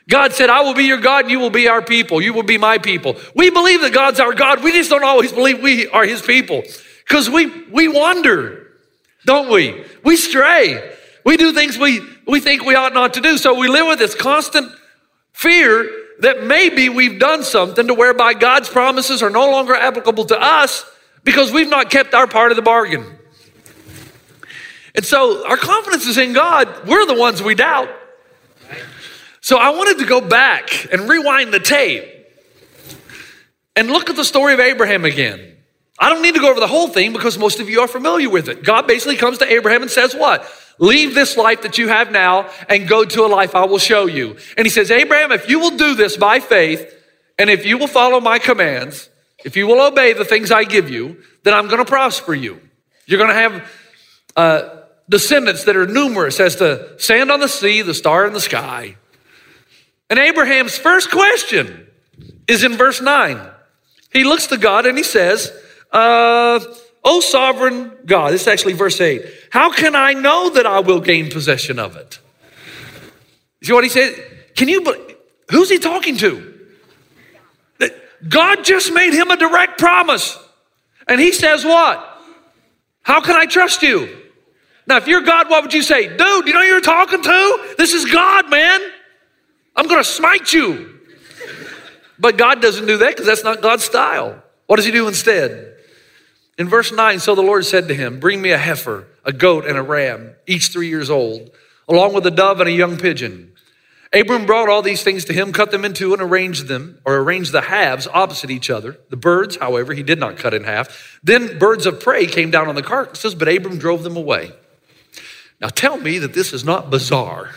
God 0.08 0.34
said, 0.34 0.51
I 0.51 0.62
will 0.62 0.75
be 0.75 0.84
your 0.84 1.00
God 1.00 1.24
and 1.24 1.31
you 1.31 1.39
will 1.39 1.50
be 1.50 1.67
our 1.67 1.81
people. 1.81 2.22
You 2.22 2.34
will 2.34 2.43
be 2.43 2.60
my 2.60 2.77
people. 2.77 3.15
We 3.34 3.50
believe 3.50 3.81
that 3.81 3.93
God's 3.93 4.20
our 4.20 4.36
God. 4.36 4.63
We 4.63 4.74
just 4.74 4.91
don't 4.91 5.03
always 5.03 5.31
believe 5.31 5.60
we 5.60 5.88
are 5.88 6.05
his 6.05 6.22
people 6.22 6.62
because 7.00 7.31
we, 7.31 7.48
we 7.72 7.88
wander, 7.88 8.67
don't 9.25 9.50
we? 9.50 9.86
We 10.03 10.17
stray. 10.17 10.98
We 11.24 11.38
do 11.38 11.54
things 11.54 11.78
we, 11.78 12.01
we 12.28 12.40
think 12.40 12.66
we 12.66 12.75
ought 12.75 12.94
not 12.94 13.13
to 13.16 13.22
do. 13.22 13.38
So 13.38 13.58
we 13.58 13.68
live 13.68 13.88
with 13.88 14.00
this 14.00 14.16
constant 14.16 14.72
fear 15.32 15.90
that 16.20 16.44
maybe 16.44 16.90
we've 16.90 17.20
done 17.20 17.44
something 17.44 17.88
to 17.88 17.94
whereby 17.94 18.34
God's 18.34 18.70
promises 18.70 19.24
are 19.24 19.30
no 19.30 19.50
longer 19.50 19.75
applicable 19.75 20.25
to 20.25 20.40
us 20.40 20.86
because 21.24 21.51
we've 21.51 21.70
not 21.70 21.90
kept 21.90 22.13
our 22.13 22.28
part 22.28 22.51
of 22.51 22.56
the 22.56 22.62
bargain. 22.62 23.06
And 24.94 25.06
so 25.06 25.48
our 25.48 25.58
confidence 25.58 26.06
is 26.06 26.18
in 26.18 26.34
God. 26.34 26.88
We're 26.88 27.06
the 27.06 27.16
ones 27.16 27.42
we 27.42 27.56
doubt. 27.56 27.90
So 29.40 29.58
I 29.58 29.72
wanted 29.72 29.98
to 30.00 30.06
go 30.06 30.22
back 30.22 30.92
and 30.92 31.10
rewind 31.10 31.54
the 31.54 31.60
tape 31.60 32.06
and 33.75 33.90
look 33.90 34.10
at 34.10 34.16
the 34.16 34.25
story 34.25 34.54
of 34.54 34.60
Abraham 34.60 35.06
again. 35.06 35.58
I 35.98 36.10
don't 36.10 36.22
need 36.22 36.36
to 36.36 36.42
go 36.42 36.50
over 36.50 36.60
the 36.60 36.68
whole 36.68 36.88
thing 36.88 37.13
because 37.13 37.38
most 37.38 37.60
of 37.60 37.70
you 37.70 37.82
are 37.82 37.88
familiar 37.88 38.30
with 38.30 38.50
it. 38.50 38.63
God 38.63 38.88
basically 38.88 39.16
comes 39.16 39.38
to 39.40 39.51
Abraham 39.51 39.82
and 39.82 39.90
says, 39.90 40.16
What? 40.16 40.48
Leave 40.80 41.13
this 41.13 41.38
life 41.38 41.62
that 41.62 41.78
you 41.78 41.88
have 41.88 42.12
now 42.12 42.50
and 42.68 42.88
go 42.88 43.06
to 43.06 43.25
a 43.25 43.28
life 43.28 43.56
I 43.56 43.66
will 43.66 43.78
show 43.78 44.08
you. 44.08 44.38
And 44.58 44.66
he 44.66 44.70
says, 44.70 44.90
Abraham, 44.92 45.32
if 45.32 45.50
you 45.50 45.60
will 45.60 45.78
do 45.78 45.96
this 45.96 46.18
by 46.18 46.40
faith, 46.40 46.94
and 47.38 47.50
if 47.50 47.66
you 47.66 47.78
will 47.78 47.88
follow 47.88 48.20
my 48.20 48.40
commands, 48.40 49.10
if 49.44 49.56
you 49.56 49.68
will 49.68 49.82
obey 49.82 50.13
the 50.13 50.25
things 50.25 50.51
I 50.51 50.63
give 50.63 50.90
you, 50.90 51.24
then 51.44 51.54
I'm 51.54 51.68
going 51.68 51.80
to 51.80 51.86
prosper 51.86 52.34
you. 52.34 52.62
You're 53.06 53.18
going 53.18 53.30
to 53.30 53.36
have 53.36 53.72
uh, 54.36 54.82
descendants 55.10 55.66
that 55.66 55.75
are 55.75 55.88
numerous 55.88 56.40
as 56.40 56.56
the 56.56 56.96
sand 56.98 57.32
on 57.32 57.40
the 57.40 57.50
sea, 57.50 57.82
the 57.82 57.94
star 57.94 58.25
in 58.25 58.34
the 58.34 58.42
sky. 58.42 58.96
And 60.10 60.20
Abraham's 60.20 60.78
first 60.78 61.10
question 61.12 61.88
is 62.48 62.63
in 62.63 62.78
verse 62.78 63.01
9. 63.01 63.50
He 64.12 64.24
looks 64.24 64.48
to 64.48 64.58
God 64.58 64.86
and 64.86 64.98
he 64.98 65.04
says, 65.04 65.51
uh, 65.92 66.60
O 67.03 67.20
sovereign 67.20 67.91
God, 68.05 68.31
this 68.31 68.41
is 68.41 68.48
actually 68.48 68.74
verse 68.74 69.01
8, 69.01 69.25
how 69.50 69.72
can 69.72 69.96
I 69.96 70.13
know 70.13 70.51
that 70.51 70.65
I 70.65 70.79
will 70.79 71.00
gain 71.00 71.31
possession 71.31 71.79
of 71.79 71.96
it? 71.96 72.20
See 73.63 73.74
what 73.74 73.84
he 73.84 73.89
said? 73.89 74.13
Can 74.55 74.67
you, 74.67 74.84
who's 75.50 75.70
he 75.70 75.79
talking 75.79 76.17
to? 76.17 76.51
God 78.27 78.63
just 78.63 78.93
made 78.93 79.13
him 79.13 79.31
a 79.31 79.38
direct 79.38 79.79
promise. 79.79 80.38
And 81.08 81.20
he 81.20 81.31
says, 81.31 81.65
What? 81.65 82.08
How 83.03 83.22
can 83.22 83.36
I 83.36 83.46
trust 83.46 83.81
you? 83.81 84.17
Now, 84.88 84.98
if 84.98 85.08
you're 85.08 85.22
God, 85.22 85.50
what 85.50 85.63
would 85.63 85.74
you 85.74 85.81
say? 85.81 86.08
Dude, 86.15 86.48
you 86.48 86.53
know 86.53 86.62
you're 86.62 86.81
talking 86.81 87.22
to? 87.22 87.75
This 87.77 87.93
is 87.93 88.05
God, 88.05 88.50
man. 88.50 88.79
I'm 89.75 89.88
going 89.88 90.00
to 90.00 90.10
smite 90.10 90.53
you. 90.53 91.00
But 92.20 92.38
God 92.38 92.62
doesn't 92.62 92.86
do 92.86 92.98
that 92.98 93.10
because 93.10 93.25
that's 93.25 93.43
not 93.43 93.62
God's 93.62 93.84
style. 93.84 94.43
What 94.67 94.75
does 94.75 94.86
he 94.86 94.91
do 94.91 95.08
instead? 95.08 95.71
In 96.62 96.70
verse 96.70 96.91
9, 96.91 97.18
so 97.18 97.34
the 97.34 97.41
Lord 97.41 97.65
said 97.65 97.88
to 97.88 97.96
him, 97.96 98.20
Bring 98.20 98.39
me 98.39 98.51
a 98.51 98.58
heifer, 98.60 99.08
a 99.25 99.34
goat, 99.34 99.65
and 99.65 99.80
a 99.80 99.82
ram, 99.82 100.36
each 100.46 100.68
three 100.68 100.89
years 100.89 101.10
old, 101.10 101.50
along 101.88 102.13
with 102.13 102.24
a 102.27 102.30
dove 102.30 102.60
and 102.60 102.70
a 102.70 102.72
young 102.72 102.98
pigeon. 102.98 103.53
Abram 104.13 104.46
brought 104.46 104.70
all 104.70 104.84
these 104.84 105.01
things 105.01 105.25
to 105.25 105.34
him, 105.34 105.53
cut 105.53 105.72
them 105.72 105.84
in 105.84 105.94
two, 105.94 106.13
and 106.13 106.22
arranged 106.22 106.68
them, 106.68 107.00
or 107.03 107.18
arranged 107.18 107.51
the 107.51 107.62
halves 107.62 108.06
opposite 108.06 108.51
each 108.51 108.70
other. 108.70 109.00
The 109.10 109.18
birds, 109.18 109.56
however, 109.56 109.96
he 109.96 110.03
did 110.03 110.20
not 110.20 110.38
cut 110.38 110.53
in 110.53 110.63
half. 110.63 111.20
Then 111.24 111.58
birds 111.58 111.88
of 111.88 112.00
prey 112.00 112.27
came 112.27 112.51
down 112.51 112.70
on 112.70 112.75
the 112.75 112.84
carcasses, 112.84 113.34
but 113.34 113.48
Abram 113.48 113.80
drove 113.80 114.03
them 114.03 114.15
away. 114.15 114.51
Now 115.60 115.70
tell 115.70 115.98
me 115.98 116.20
that 116.20 116.36
this 116.36 116.53
is 116.53 116.63
not 116.63 116.91
bizarre. 116.91 117.56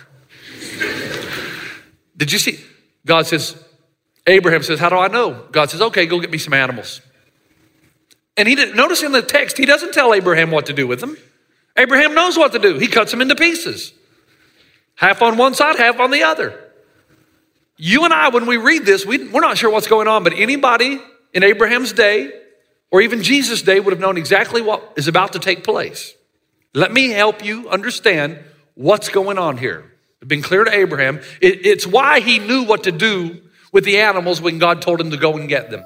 did 2.16 2.32
you 2.32 2.38
see? 2.38 2.58
God 3.04 3.26
says, 3.26 3.62
Abraham 4.26 4.62
says, 4.62 4.78
How 4.78 4.88
do 4.88 4.96
I 4.96 5.08
know? 5.08 5.46
God 5.52 5.68
says, 5.68 5.82
Okay, 5.82 6.06
go 6.06 6.20
get 6.20 6.30
me 6.30 6.38
some 6.38 6.54
animals. 6.54 7.02
And 8.36 8.48
he 8.48 8.54
didn't 8.54 8.76
notice 8.76 9.02
in 9.02 9.12
the 9.12 9.22
text, 9.22 9.56
he 9.56 9.66
doesn't 9.66 9.94
tell 9.94 10.12
Abraham 10.12 10.50
what 10.50 10.66
to 10.66 10.72
do 10.72 10.86
with 10.86 11.00
them. 11.00 11.16
Abraham 11.76 12.14
knows 12.14 12.36
what 12.36 12.52
to 12.52 12.58
do. 12.58 12.78
He 12.78 12.86
cuts 12.86 13.10
them 13.10 13.20
into 13.20 13.34
pieces. 13.34 13.92
Half 14.96 15.22
on 15.22 15.36
one 15.36 15.54
side, 15.54 15.76
half 15.76 15.98
on 16.00 16.10
the 16.10 16.22
other. 16.22 16.58
You 17.76 18.04
and 18.04 18.12
I, 18.12 18.28
when 18.28 18.46
we 18.46 18.56
read 18.56 18.84
this, 18.84 19.04
we, 19.04 19.28
we're 19.28 19.40
not 19.40 19.58
sure 19.58 19.70
what's 19.70 19.88
going 19.88 20.06
on, 20.06 20.22
but 20.22 20.32
anybody 20.34 21.00
in 21.32 21.42
Abraham's 21.42 21.92
day 21.92 22.32
or 22.90 23.00
even 23.00 23.22
Jesus' 23.22 23.62
day 23.62 23.80
would 23.80 23.92
have 23.92 24.00
known 24.00 24.16
exactly 24.16 24.62
what 24.62 24.92
is 24.96 25.08
about 25.08 25.32
to 25.32 25.40
take 25.40 25.64
place. 25.64 26.14
Let 26.74 26.92
me 26.92 27.08
help 27.08 27.44
you 27.44 27.68
understand 27.68 28.38
what's 28.74 29.08
going 29.08 29.38
on 29.38 29.58
here. 29.58 29.92
It's 30.20 30.28
been 30.28 30.42
clear 30.42 30.64
to 30.64 30.72
Abraham. 30.72 31.20
It, 31.40 31.66
it's 31.66 31.86
why 31.86 32.20
he 32.20 32.38
knew 32.38 32.62
what 32.62 32.84
to 32.84 32.92
do 32.92 33.42
with 33.72 33.84
the 33.84 33.98
animals 33.98 34.40
when 34.40 34.58
God 34.58 34.80
told 34.80 35.00
him 35.00 35.10
to 35.10 35.16
go 35.16 35.36
and 35.36 35.48
get 35.48 35.70
them. 35.70 35.84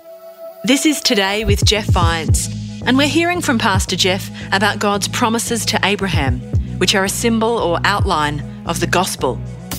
This 0.69 0.85
is 0.85 1.01
Today 1.01 1.47
with 1.47 1.65
Jeff 1.65 1.87
Vines, 1.87 2.51
and 2.85 2.99
we're 2.99 3.09
hearing 3.09 3.41
from 3.41 3.59
Pastor 3.59 3.97
Jeff 3.97 4.31
about 4.53 4.79
God's 4.79 5.09
promises 5.09 5.65
to 5.65 5.81
Abraham, 5.83 6.41
which 6.77 6.95
are 6.95 7.05
a 7.05 7.09
symbol 7.09 7.49
or 7.49 7.81
outline 7.85 8.45
of 8.67 8.79
the 8.79 8.87
gospel. 8.87 9.37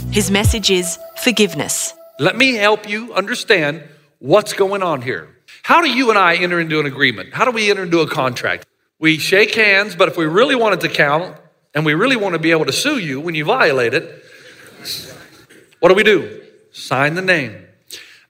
His 0.09 0.31
message 0.31 0.71
is 0.71 0.97
forgiveness. 1.21 1.93
Let 2.17 2.37
me 2.37 2.55
help 2.55 2.89
you 2.89 3.13
understand 3.13 3.83
what's 4.17 4.53
going 4.53 4.81
on 4.81 5.03
here. 5.03 5.29
How 5.61 5.79
do 5.79 5.91
you 5.91 6.09
and 6.09 6.17
I 6.17 6.37
enter 6.37 6.59
into 6.59 6.79
an 6.79 6.87
agreement? 6.87 7.35
How 7.35 7.45
do 7.45 7.51
we 7.51 7.69
enter 7.69 7.83
into 7.83 7.99
a 7.99 8.07
contract? 8.07 8.65
We 8.97 9.19
shake 9.19 9.53
hands, 9.53 9.95
but 9.95 10.09
if 10.09 10.17
we 10.17 10.25
really 10.25 10.55
want 10.55 10.73
it 10.73 10.81
to 10.87 10.89
count 10.89 11.37
and 11.75 11.85
we 11.85 11.93
really 11.93 12.15
want 12.15 12.33
to 12.33 12.39
be 12.39 12.49
able 12.49 12.65
to 12.65 12.73
sue 12.73 12.97
you 12.97 13.21
when 13.21 13.35
you 13.35 13.45
violate 13.45 13.93
it, 13.93 14.25
what 15.81 15.89
do 15.89 15.93
we 15.93 16.01
do? 16.01 16.41
Sign 16.71 17.13
the 17.13 17.21
name. 17.21 17.67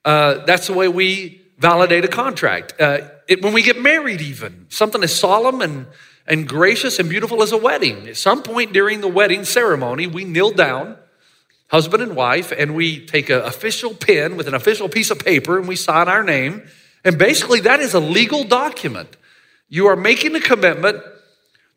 Uh, 0.04 0.44
that's 0.44 0.66
the 0.66 0.74
way 0.74 0.88
we 0.88 1.39
validate 1.60 2.04
a 2.04 2.08
contract. 2.08 2.74
Uh, 2.80 3.02
it, 3.28 3.42
when 3.42 3.52
we 3.52 3.62
get 3.62 3.80
married, 3.80 4.20
even 4.20 4.66
something 4.68 5.04
as 5.04 5.14
solemn 5.14 5.60
and 5.60 5.86
and 6.26 6.48
gracious 6.48 7.00
and 7.00 7.08
beautiful 7.08 7.42
as 7.42 7.50
a 7.50 7.56
wedding. 7.56 8.06
At 8.06 8.16
some 8.16 8.42
point 8.42 8.72
during 8.72 9.00
the 9.00 9.08
wedding 9.08 9.44
ceremony, 9.44 10.06
we 10.06 10.24
kneel 10.24 10.52
down, 10.52 10.96
husband 11.68 12.04
and 12.04 12.14
wife, 12.14 12.52
and 12.56 12.74
we 12.74 13.04
take 13.04 13.30
an 13.30 13.40
official 13.40 13.94
pen 13.94 14.36
with 14.36 14.46
an 14.46 14.54
official 14.54 14.88
piece 14.88 15.10
of 15.10 15.18
paper 15.18 15.58
and 15.58 15.66
we 15.66 15.74
sign 15.74 16.08
our 16.08 16.22
name. 16.22 16.62
And 17.04 17.18
basically, 17.18 17.60
that 17.60 17.80
is 17.80 17.94
a 17.94 18.00
legal 18.00 18.44
document. 18.44 19.16
You 19.68 19.86
are 19.88 19.96
making 19.96 20.36
a 20.36 20.40
commitment 20.40 21.02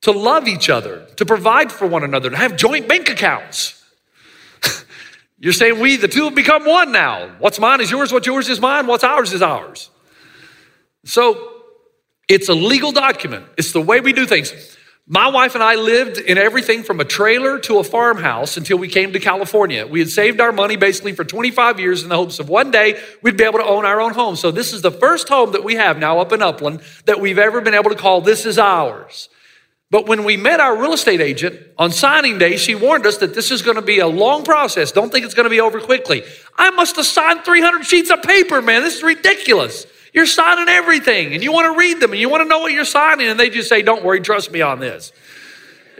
to 0.01 0.11
love 0.11 0.47
each 0.47 0.69
other, 0.69 1.07
to 1.15 1.25
provide 1.25 1.71
for 1.71 1.87
one 1.87 2.03
another, 2.03 2.29
to 2.29 2.37
have 2.37 2.55
joint 2.55 2.87
bank 2.87 3.09
accounts. 3.09 3.82
You're 5.43 5.51
saying 5.51 5.81
we, 5.81 5.97
the 5.97 6.07
two, 6.07 6.23
have 6.23 6.35
become 6.35 6.63
one 6.63 6.93
now. 6.93 7.27
What's 7.39 7.59
mine 7.59 7.81
is 7.81 7.91
yours, 7.91 8.13
what's 8.13 8.25
yours 8.25 8.47
is 8.47 8.61
mine, 8.61 8.87
what's 8.87 9.03
ours 9.03 9.33
is 9.33 9.41
ours. 9.41 9.89
So 11.03 11.63
it's 12.29 12.47
a 12.47 12.53
legal 12.53 12.93
document, 12.93 13.47
it's 13.57 13.73
the 13.73 13.81
way 13.81 13.99
we 13.99 14.13
do 14.13 14.25
things. 14.25 14.53
My 15.05 15.27
wife 15.27 15.53
and 15.53 15.61
I 15.61 15.75
lived 15.75 16.17
in 16.17 16.37
everything 16.37 16.83
from 16.83 17.01
a 17.01 17.03
trailer 17.03 17.59
to 17.59 17.79
a 17.79 17.83
farmhouse 17.83 18.55
until 18.55 18.77
we 18.77 18.87
came 18.87 19.11
to 19.11 19.19
California. 19.19 19.85
We 19.85 19.99
had 19.99 20.09
saved 20.09 20.39
our 20.39 20.53
money 20.53 20.77
basically 20.77 21.11
for 21.11 21.25
25 21.25 21.77
years 21.77 22.03
in 22.03 22.07
the 22.07 22.15
hopes 22.15 22.39
of 22.39 22.47
one 22.47 22.71
day 22.71 22.97
we'd 23.21 23.35
be 23.35 23.43
able 23.43 23.59
to 23.59 23.65
own 23.65 23.83
our 23.83 23.99
own 23.99 24.13
home. 24.13 24.37
So, 24.37 24.49
this 24.49 24.71
is 24.71 24.81
the 24.81 24.91
first 24.91 25.27
home 25.27 25.51
that 25.51 25.65
we 25.65 25.75
have 25.75 25.97
now 25.97 26.19
up 26.19 26.31
in 26.31 26.41
Upland 26.41 26.83
that 27.03 27.19
we've 27.19 27.37
ever 27.37 27.59
been 27.59 27.73
able 27.73 27.89
to 27.89 27.97
call 27.97 28.21
this 28.21 28.45
is 28.45 28.57
ours. 28.57 29.27
But 29.93 30.07
when 30.07 30.23
we 30.23 30.37
met 30.37 30.59
our 30.59 30.75
real 30.75 30.93
estate 30.93 31.21
agent 31.21 31.59
on 31.77 31.91
signing 31.91 32.39
day, 32.39 32.57
she 32.57 32.73
warned 32.73 33.05
us 33.05 33.17
that 33.17 33.35
this 33.35 33.51
is 33.51 33.61
going 33.61 33.75
to 33.75 33.81
be 33.83 33.99
a 33.99 34.07
long 34.07 34.43
process. 34.43 34.91
Don't 34.91 35.11
think 35.11 35.23
it's 35.23 35.35
going 35.35 35.43
to 35.43 35.51
be 35.51 35.61
over 35.61 35.79
quickly. 35.79 36.23
I 36.57 36.71
must 36.71 36.95
have 36.95 37.05
signed 37.05 37.45
300 37.45 37.85
sheets 37.85 38.09
of 38.09 38.23
paper, 38.23 38.59
man. 38.59 38.81
This 38.81 38.95
is 38.95 39.03
ridiculous. 39.03 39.85
You're 40.11 40.25
signing 40.25 40.67
everything 40.67 41.35
and 41.35 41.43
you 41.43 41.51
want 41.51 41.71
to 41.71 41.77
read 41.77 41.99
them 41.99 42.09
and 42.09 42.19
you 42.19 42.27
want 42.27 42.41
to 42.41 42.49
know 42.49 42.57
what 42.57 42.71
you're 42.71 42.85
signing, 42.85 43.27
and 43.27 43.39
they 43.39 43.51
just 43.51 43.69
say, 43.69 43.83
Don't 43.83 44.03
worry, 44.03 44.19
trust 44.19 44.51
me 44.51 44.61
on 44.61 44.79
this. 44.79 45.11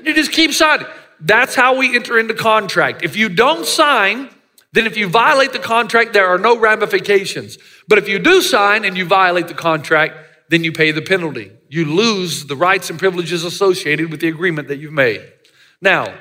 You 0.04 0.16
just 0.16 0.32
keep 0.32 0.54
signing. 0.54 0.88
That's 1.20 1.54
how 1.54 1.78
we 1.78 1.96
enter 1.96 2.18
into 2.18 2.34
contract. 2.34 3.04
If 3.04 3.16
you 3.16 3.30
don't 3.30 3.64
sign, 3.64 4.30
then 4.72 4.88
if 4.88 4.98
you 4.98 5.08
violate 5.08 5.54
the 5.54 5.60
contract, 5.60 6.14
there 6.14 6.30
are 6.30 6.40
no 6.40 6.58
ramifications. 6.58 7.60
But 7.88 8.00
if 8.00 8.10
you 8.10 8.18
do 8.18 8.42
sign 8.42 8.86
and 8.86 8.98
you 8.98 9.06
violate 9.06 9.50
the 9.50 9.54
contract, 9.54 10.18
then 10.50 10.64
you 10.64 10.72
pay 10.72 10.90
the 10.90 11.04
penalty. 11.04 11.52
You 11.74 11.86
lose 11.86 12.46
the 12.46 12.56
rights 12.56 12.92
and 12.92 13.00
privileges 13.00 13.44
associated 13.44 14.12
with 14.12 14.20
the 14.20 14.28
agreement 14.28 14.68
that 14.68 14.78
you've 14.78 14.94
made. 14.94 15.24
Now, 15.82 16.14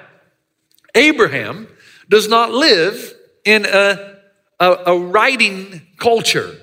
Abraham 0.94 1.68
does 2.08 2.26
not 2.26 2.52
live 2.52 3.12
in 3.44 3.66
a, 3.66 4.16
a, 4.58 4.70
a 4.86 4.98
writing 4.98 5.82
culture. 5.98 6.56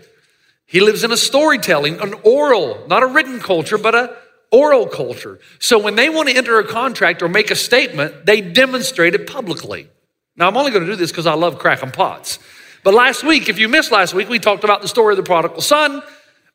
He 0.65 0.79
lives 0.79 1.03
in 1.03 1.11
a 1.11 1.17
storytelling, 1.17 1.99
an 2.01 2.15
oral, 2.23 2.83
not 2.87 3.03
a 3.03 3.05
written 3.05 3.39
culture, 3.39 3.77
but 3.77 3.93
a 3.93 4.15
oral 4.51 4.87
culture. 4.87 5.39
So 5.59 5.77
when 5.77 5.93
they 5.93 6.09
want 6.09 6.29
to 6.29 6.35
enter 6.35 6.57
a 6.57 6.65
contract 6.65 7.21
or 7.21 7.29
make 7.29 7.51
a 7.51 7.55
statement, 7.55 8.25
they 8.25 8.41
demonstrate 8.41 9.13
it 9.13 9.27
publicly. 9.27 9.87
Now 10.35 10.47
I'm 10.47 10.57
only 10.57 10.71
going 10.71 10.83
to 10.83 10.89
do 10.89 10.95
this 10.95 11.11
because 11.11 11.27
I 11.27 11.35
love 11.35 11.59
cracking 11.59 11.91
pots. 11.91 12.39
But 12.83 12.95
last 12.95 13.23
week, 13.23 13.49
if 13.49 13.59
you 13.59 13.67
missed 13.69 13.91
last 13.91 14.15
week, 14.15 14.29
we 14.29 14.39
talked 14.39 14.63
about 14.63 14.81
the 14.81 14.87
story 14.87 15.13
of 15.13 15.17
the 15.17 15.23
prodigal 15.23 15.61
son 15.61 16.01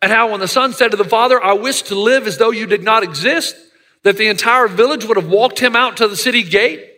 and 0.02 0.12
how 0.12 0.30
when 0.30 0.40
the 0.40 0.48
son 0.48 0.72
said 0.72 0.90
to 0.90 0.96
the 0.96 1.04
father, 1.04 1.42
I 1.42 1.54
wish 1.54 1.82
to 1.82 1.94
live 1.94 2.26
as 2.26 2.38
though 2.38 2.50
you 2.50 2.66
did 2.66 2.82
not 2.82 3.02
exist, 3.02 3.56
that 4.02 4.16
the 4.16 4.28
entire 4.28 4.68
village 4.68 5.04
would 5.06 5.16
have 5.16 5.28
walked 5.28 5.58
him 5.58 5.74
out 5.74 5.96
to 5.98 6.08
the 6.08 6.16
city 6.16 6.42
gate 6.42 6.90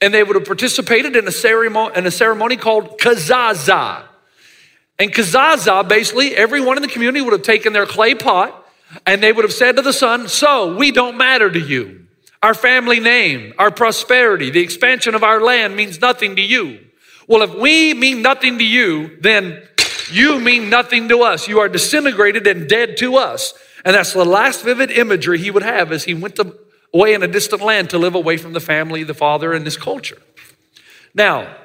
and 0.00 0.12
they 0.12 0.22
would 0.22 0.36
have 0.36 0.44
participated 0.44 1.16
in 1.16 1.26
a 1.26 1.32
ceremony, 1.32 1.96
in 1.96 2.06
a 2.06 2.10
ceremony 2.10 2.56
called 2.56 2.98
kazaza. 2.98 4.04
And 4.98 5.12
Kazaza, 5.12 5.88
basically, 5.88 6.36
everyone 6.36 6.76
in 6.76 6.82
the 6.82 6.88
community 6.88 7.22
would 7.22 7.32
have 7.32 7.42
taken 7.42 7.72
their 7.72 7.86
clay 7.86 8.14
pot 8.14 8.66
and 9.06 9.22
they 9.22 9.32
would 9.32 9.44
have 9.44 9.52
said 9.52 9.76
to 9.76 9.82
the 9.82 9.92
son, 9.92 10.28
So 10.28 10.76
we 10.76 10.92
don't 10.92 11.16
matter 11.16 11.50
to 11.50 11.58
you. 11.58 12.06
Our 12.42 12.54
family 12.54 13.00
name, 13.00 13.54
our 13.58 13.70
prosperity, 13.70 14.50
the 14.50 14.60
expansion 14.60 15.14
of 15.14 15.22
our 15.22 15.40
land 15.40 15.76
means 15.76 16.00
nothing 16.00 16.36
to 16.36 16.42
you. 16.42 16.80
Well, 17.26 17.42
if 17.42 17.54
we 17.54 17.94
mean 17.94 18.20
nothing 18.20 18.58
to 18.58 18.64
you, 18.64 19.16
then 19.20 19.62
you 20.12 20.38
mean 20.40 20.70
nothing 20.70 21.08
to 21.08 21.22
us. 21.22 21.48
You 21.48 21.60
are 21.60 21.68
disintegrated 21.68 22.46
and 22.46 22.68
dead 22.68 22.96
to 22.98 23.16
us. 23.16 23.54
And 23.84 23.94
that's 23.94 24.12
the 24.12 24.24
last 24.24 24.62
vivid 24.62 24.90
imagery 24.90 25.38
he 25.38 25.50
would 25.50 25.62
have 25.62 25.90
as 25.92 26.04
he 26.04 26.14
went 26.14 26.36
to, 26.36 26.56
away 26.94 27.14
in 27.14 27.22
a 27.22 27.28
distant 27.28 27.62
land 27.62 27.90
to 27.90 27.98
live 27.98 28.14
away 28.14 28.36
from 28.36 28.52
the 28.52 28.60
family, 28.60 29.02
the 29.02 29.14
father, 29.14 29.52
and 29.52 29.66
this 29.66 29.76
culture. 29.76 30.20
Now, 31.14 31.56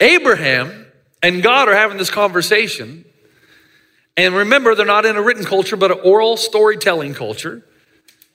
Abraham 0.00 0.86
and 1.22 1.42
God 1.42 1.68
are 1.68 1.74
having 1.74 1.98
this 1.98 2.10
conversation. 2.10 3.04
And 4.16 4.34
remember, 4.34 4.74
they're 4.74 4.86
not 4.86 5.06
in 5.06 5.16
a 5.16 5.22
written 5.22 5.44
culture, 5.44 5.76
but 5.76 5.90
an 5.90 6.00
oral 6.04 6.36
storytelling 6.36 7.14
culture. 7.14 7.64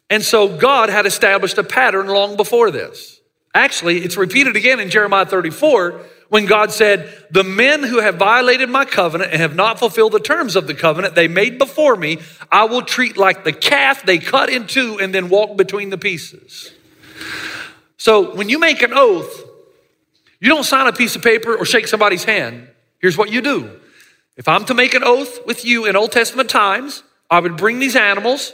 And 0.10 0.24
so 0.24 0.58
God 0.58 0.90
had 0.90 1.06
established 1.06 1.58
a 1.58 1.64
pattern 1.64 2.08
long 2.08 2.36
before 2.36 2.72
this. 2.72 3.20
Actually, 3.54 4.00
it's 4.00 4.18
repeated 4.18 4.56
again 4.56 4.80
in 4.80 4.90
Jeremiah 4.90 5.26
34 5.26 6.02
when 6.30 6.48
God 6.48 6.72
said, 6.72 7.28
The 7.30 7.44
men 7.44 7.84
who 7.84 8.00
have 8.00 8.16
violated 8.16 8.70
my 8.70 8.86
covenant 8.86 9.32
and 9.32 9.42
have 9.42 9.56
not 9.56 9.78
fulfilled 9.78 10.14
the 10.14 10.20
terms 10.20 10.56
of 10.56 10.66
the 10.66 10.74
covenant 10.74 11.14
they 11.14 11.28
made 11.28 11.60
before 11.60 11.96
me, 11.96 12.20
I 12.52 12.66
will 12.66 12.82
treat 12.82 13.18
like 13.18 13.44
the 13.44 13.54
calf 13.54 14.04
they 14.04 14.18
cut 14.18 14.50
in 14.50 14.66
two 14.66 14.98
and 15.00 15.14
then 15.14 15.30
walk 15.30 15.56
between 15.56 15.92
the 15.92 15.98
pieces. 15.98 16.72
So 17.98 18.36
when 18.36 18.50
you 18.50 18.58
make 18.58 18.82
an 18.82 18.94
oath, 18.94 19.44
You 20.40 20.50
don't 20.50 20.66
sign 20.66 20.88
a 20.88 20.92
piece 20.92 21.16
of 21.16 21.22
paper 21.22 21.56
or 21.56 21.64
shake 21.64 21.88
somebody's 21.88 22.26
hand. 22.26 22.68
Here's 23.00 23.18
what 23.18 23.32
you 23.32 23.40
do. 23.40 23.80
If 24.36 24.50
I'm 24.50 24.66
to 24.66 24.74
make 24.74 24.94
an 24.94 25.02
oath 25.02 25.46
with 25.46 25.64
you 25.64 25.86
in 25.86 25.96
Old 25.96 26.12
Testament 26.12 26.50
times, 26.50 27.02
I 27.30 27.40
would 27.40 27.56
bring 27.56 27.80
these 27.80 27.96
animals, 27.96 28.52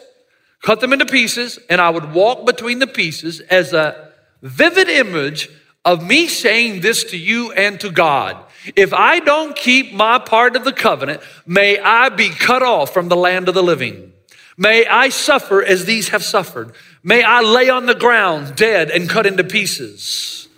cut 0.61 0.81
them 0.81 0.93
into 0.93 1.07
pieces, 1.07 1.57
and 1.67 1.81
I 1.81 1.89
would 1.89 2.13
walk 2.13 2.45
between 2.45 2.77
the 2.77 2.85
pieces 2.85 3.39
as 3.39 3.73
a 3.73 4.08
vivid 4.41 4.89
image 4.89 5.49
of 5.85 6.05
me 6.05 6.27
saying 6.27 6.81
this 6.81 7.03
to 7.05 7.17
you 7.17 7.51
and 7.51 7.79
to 7.79 7.89
God. 7.89 8.37
If 8.75 8.93
I 8.93 9.19
don't 9.19 9.55
keep 9.55 9.93
my 9.93 10.19
part 10.19 10.55
of 10.55 10.65
the 10.65 10.73
covenant, 10.73 11.21
may 11.45 11.79
I 11.79 12.09
be 12.09 12.29
cut 12.29 12.61
off 12.61 12.93
from 12.93 13.07
the 13.07 13.15
land 13.15 13.47
of 13.47 13.55
the 13.55 13.63
living. 13.63 14.13
May 14.57 14.85
I 14.85 15.09
suffer 15.09 15.63
as 15.63 15.85
these 15.85 16.09
have 16.09 16.23
suffered. 16.23 16.73
May 17.01 17.23
I 17.23 17.39
lay 17.39 17.69
on 17.69 17.85
the 17.85 17.95
ground 17.95 18.55
dead 18.57 18.91
and 18.91 19.09
cut 19.09 19.25
into 19.25 19.43
pieces. 19.43 20.49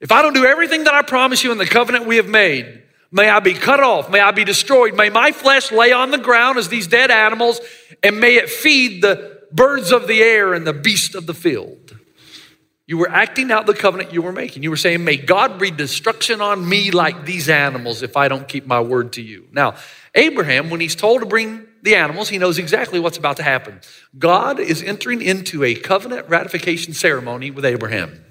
If 0.00 0.10
I 0.10 0.22
don't 0.22 0.34
do 0.34 0.44
everything 0.44 0.84
that 0.84 0.94
I 0.94 1.02
promise 1.02 1.44
you 1.44 1.52
in 1.52 1.58
the 1.58 1.66
covenant 1.66 2.06
we 2.06 2.16
have 2.16 2.26
made, 2.26 2.82
may 3.12 3.28
I 3.28 3.38
be 3.38 3.54
cut 3.54 3.80
off, 3.80 4.10
may 4.10 4.18
I 4.18 4.32
be 4.32 4.44
destroyed, 4.44 4.96
may 4.96 5.08
my 5.08 5.30
flesh 5.30 5.70
lay 5.70 5.92
on 5.92 6.10
the 6.10 6.18
ground 6.18 6.58
as 6.58 6.68
these 6.68 6.88
dead 6.88 7.10
animals, 7.12 7.60
and 8.02 8.18
may 8.18 8.36
it 8.36 8.48
feed 8.48 9.02
the 9.02 9.39
birds 9.52 9.92
of 9.92 10.06
the 10.06 10.22
air 10.22 10.54
and 10.54 10.66
the 10.66 10.72
beasts 10.72 11.14
of 11.14 11.26
the 11.26 11.34
field. 11.34 11.96
You 12.86 12.98
were 12.98 13.08
acting 13.08 13.52
out 13.52 13.66
the 13.66 13.74
covenant 13.74 14.12
you 14.12 14.20
were 14.20 14.32
making. 14.32 14.64
You 14.64 14.70
were 14.70 14.76
saying, 14.76 15.04
May 15.04 15.16
God 15.16 15.58
bring 15.58 15.76
destruction 15.76 16.40
on 16.40 16.68
me 16.68 16.90
like 16.90 17.24
these 17.24 17.48
animals 17.48 18.02
if 18.02 18.16
I 18.16 18.26
don't 18.26 18.48
keep 18.48 18.66
my 18.66 18.80
word 18.80 19.12
to 19.12 19.22
you. 19.22 19.46
Now, 19.52 19.76
Abraham, 20.14 20.70
when 20.70 20.80
he's 20.80 20.96
told 20.96 21.20
to 21.20 21.26
bring 21.26 21.68
the 21.82 21.94
animals, 21.94 22.28
he 22.28 22.38
knows 22.38 22.58
exactly 22.58 22.98
what's 22.98 23.16
about 23.16 23.36
to 23.36 23.44
happen. 23.44 23.80
God 24.18 24.58
is 24.58 24.82
entering 24.82 25.22
into 25.22 25.62
a 25.62 25.76
covenant 25.76 26.28
ratification 26.28 26.92
ceremony 26.92 27.52
with 27.52 27.64
Abraham. 27.64 28.24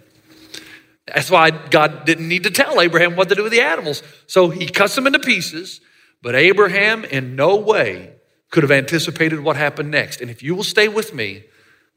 That's 1.08 1.32
why 1.32 1.52
God 1.52 2.06
didn't 2.06 2.28
need 2.28 2.44
to 2.44 2.52
tell 2.52 2.82
Abraham 2.82 3.16
what 3.16 3.30
to 3.30 3.36
do 3.36 3.44
with 3.44 3.54
the 3.54 3.62
animals. 3.62 4.04
So 4.28 4.50
he 4.50 4.68
cuts 4.68 4.94
them 4.94 5.08
into 5.08 5.20
pieces, 5.20 5.80
but 6.22 6.36
Abraham 6.36 7.06
in 7.06 7.38
no 7.38 7.56
way 7.56 8.19
could 8.50 8.64
have 8.64 8.72
anticipated 8.72 9.40
what 9.40 9.56
happened 9.56 9.92
next. 9.92 10.22
And 10.22 10.30
if 10.30 10.42
you 10.42 10.56
will 10.56 10.64
stay 10.64 10.88
with 10.88 11.14
me, 11.14 11.44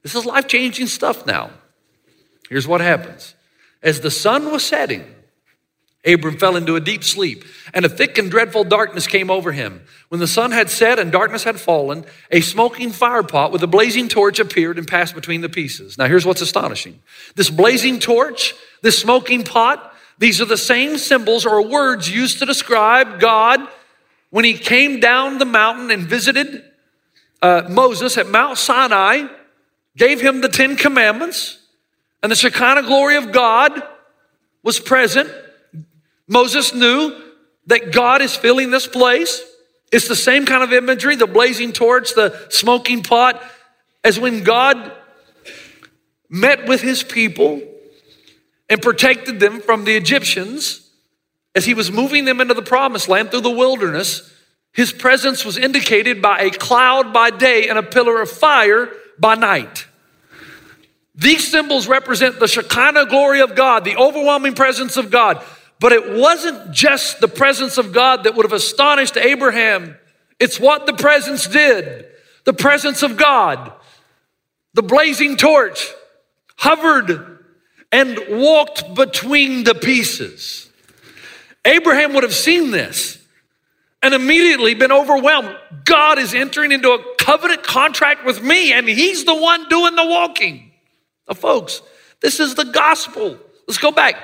this 0.03 0.15
is 0.15 0.27
life 0.27 0.47
changing 0.47 0.87
stuff 0.87 1.27
now. 1.27 1.51
Here's 2.49 2.69
what 2.69 2.81
happens 2.81 3.35
as 3.83 4.01
the 4.01 4.11
sun 4.11 4.53
was 4.53 4.65
setting, 4.65 5.05
Abram 6.05 6.37
fell 6.37 6.57
into 6.57 6.77
a 6.77 6.81
deep 6.81 7.05
sleep, 7.05 7.45
and 7.73 7.85
a 7.85 7.89
thick 7.89 8.19
and 8.19 8.31
dreadful 8.31 8.65
darkness 8.65 9.07
came 9.07 9.31
over 9.31 9.53
him. 9.53 9.83
When 10.09 10.21
the 10.21 10.27
sun 10.27 10.51
had 10.51 10.69
set 10.69 10.99
and 10.99 11.11
darkness 11.11 11.45
had 11.45 11.61
fallen, 11.61 12.05
a 12.31 12.41
smoking 12.41 12.91
fire 12.91 13.23
pot 13.23 13.53
with 13.53 13.63
a 13.63 13.69
blazing 13.69 14.09
torch 14.09 14.39
appeared 14.39 14.79
and 14.79 14.87
passed 14.87 15.15
between 15.15 15.41
the 15.41 15.49
pieces. 15.49 15.97
Now, 15.99 16.07
here's 16.07 16.27
what's 16.27 16.43
astonishing 16.43 17.01
this 17.37 17.51
blazing 17.51 17.99
torch, 17.99 18.55
this 18.83 18.99
smoking 18.99 19.45
pot, 19.45 19.95
these 20.19 20.41
are 20.41 20.47
the 20.47 20.57
same 20.57 20.99
symbols 20.99 21.47
or 21.47 21.67
words 21.67 22.11
used 22.11 22.39
to 22.41 22.47
describe 22.47 23.19
God 23.19 23.67
when 24.33 24.47
he 24.47 24.55
came 24.55 24.99
down 24.99 25.37
the 25.37 25.45
mountain 25.45 25.91
and 25.91 26.05
visited 26.05 26.65
uh, 27.43 27.65
Moses 27.69 28.17
at 28.17 28.27
Mount 28.27 28.57
Sinai, 28.57 29.27
gave 29.95 30.23
him 30.23 30.41
the 30.41 30.49
Ten 30.49 30.75
Commandments 30.75 31.59
and 32.23 32.33
the 32.33 32.37
Shekinah 32.37 32.85
glory 32.85 33.17
of 33.17 33.31
God 33.31 33.83
was 34.63 34.81
present. 34.81 35.31
Moses 36.27 36.73
knew 36.73 37.15
that 37.67 37.93
God 37.93 38.23
is 38.23 38.35
filling 38.35 38.71
this 38.71 38.87
place. 38.87 39.43
It's 39.93 40.09
the 40.09 40.17
same 40.17 40.47
kind 40.47 40.63
of 40.63 40.73
imagery 40.73 41.15
the 41.15 41.27
blazing 41.27 41.73
torch, 41.73 42.15
the 42.15 42.47
smoking 42.49 43.03
pot, 43.03 43.43
as 44.03 44.19
when 44.19 44.45
God 44.45 44.93
met 46.31 46.67
with 46.67 46.81
his 46.81 47.03
people 47.03 47.61
and 48.71 48.81
protected 48.81 49.41
them 49.41 49.61
from 49.61 49.85
the 49.85 49.95
Egyptians 49.95 50.82
as 51.55 51.65
he 51.65 51.75
was 51.75 51.91
moving 51.91 52.25
them 52.25 52.41
into 52.41 52.55
the 52.55 52.63
promised 52.63 53.09
land 53.09 53.31
through 53.31 53.41
the 53.43 53.51
wilderness. 53.51 54.33
His 54.73 54.93
presence 54.93 55.45
was 55.45 55.59
indicated 55.59 56.23
by 56.23 56.41
a 56.41 56.51
cloud 56.51 57.13
by 57.13 57.31
day 57.31 57.69
and 57.69 57.79
a 57.79 57.83
pillar 57.83 58.21
of 58.23 58.31
fire 58.31 58.91
by 59.19 59.35
night. 59.35 59.87
These 61.15 61.51
symbols 61.51 61.87
represent 61.87 62.41
the 62.41 62.49
Shekinah 62.49 63.07
glory 63.07 63.41
of 63.41 63.55
God, 63.55 63.85
the 63.85 63.97
overwhelming 63.97 64.55
presence 64.55 64.97
of 64.97 65.11
God. 65.11 65.45
But 65.79 65.93
it 65.93 66.13
wasn't 66.15 66.73
just 66.73 67.21
the 67.21 67.29
presence 67.29 67.77
of 67.77 67.93
God 67.93 68.25
that 68.25 68.35
would 68.35 68.47
have 68.47 68.53
astonished 68.53 69.17
Abraham. 69.17 69.97
It's 70.41 70.59
what 70.59 70.87
the 70.87 70.95
presence 70.95 71.47
did. 71.47 72.07
The 72.45 72.53
presence 72.53 73.03
of 73.03 73.17
God, 73.17 73.73
the 74.75 74.83
blazing 74.83 75.37
torch, 75.37 75.93
hovered 76.57 77.45
and 77.93 78.19
walked 78.31 78.95
between 78.95 79.65
the 79.65 79.75
pieces. 79.75 80.71
Abraham 81.65 82.15
would 82.15 82.23
have 82.23 82.35
seen 82.35 82.71
this 82.71 83.19
and 84.03 84.15
immediately 84.15 84.75
been 84.75 84.93
overwhelmed. 84.93 85.57
God 85.85 86.19
is 86.19 86.35
entering 86.35 86.73
into 86.73 86.91
a 86.91 87.15
covenant 87.19 87.63
contract 87.63 88.25
with 88.25 88.43
me, 88.43 88.73
and 88.73 88.89
He's 88.89 89.25
the 89.25 89.35
one 89.35 89.69
doing 89.69 89.95
the 89.95 90.07
walking. 90.07 90.73
Now, 91.29 91.35
folks, 91.35 91.83
this 92.21 92.41
is 92.41 92.55
the 92.55 92.65
gospel. 92.65 93.39
Let's 93.69 93.79
go 93.79 93.93
back. 93.93 94.17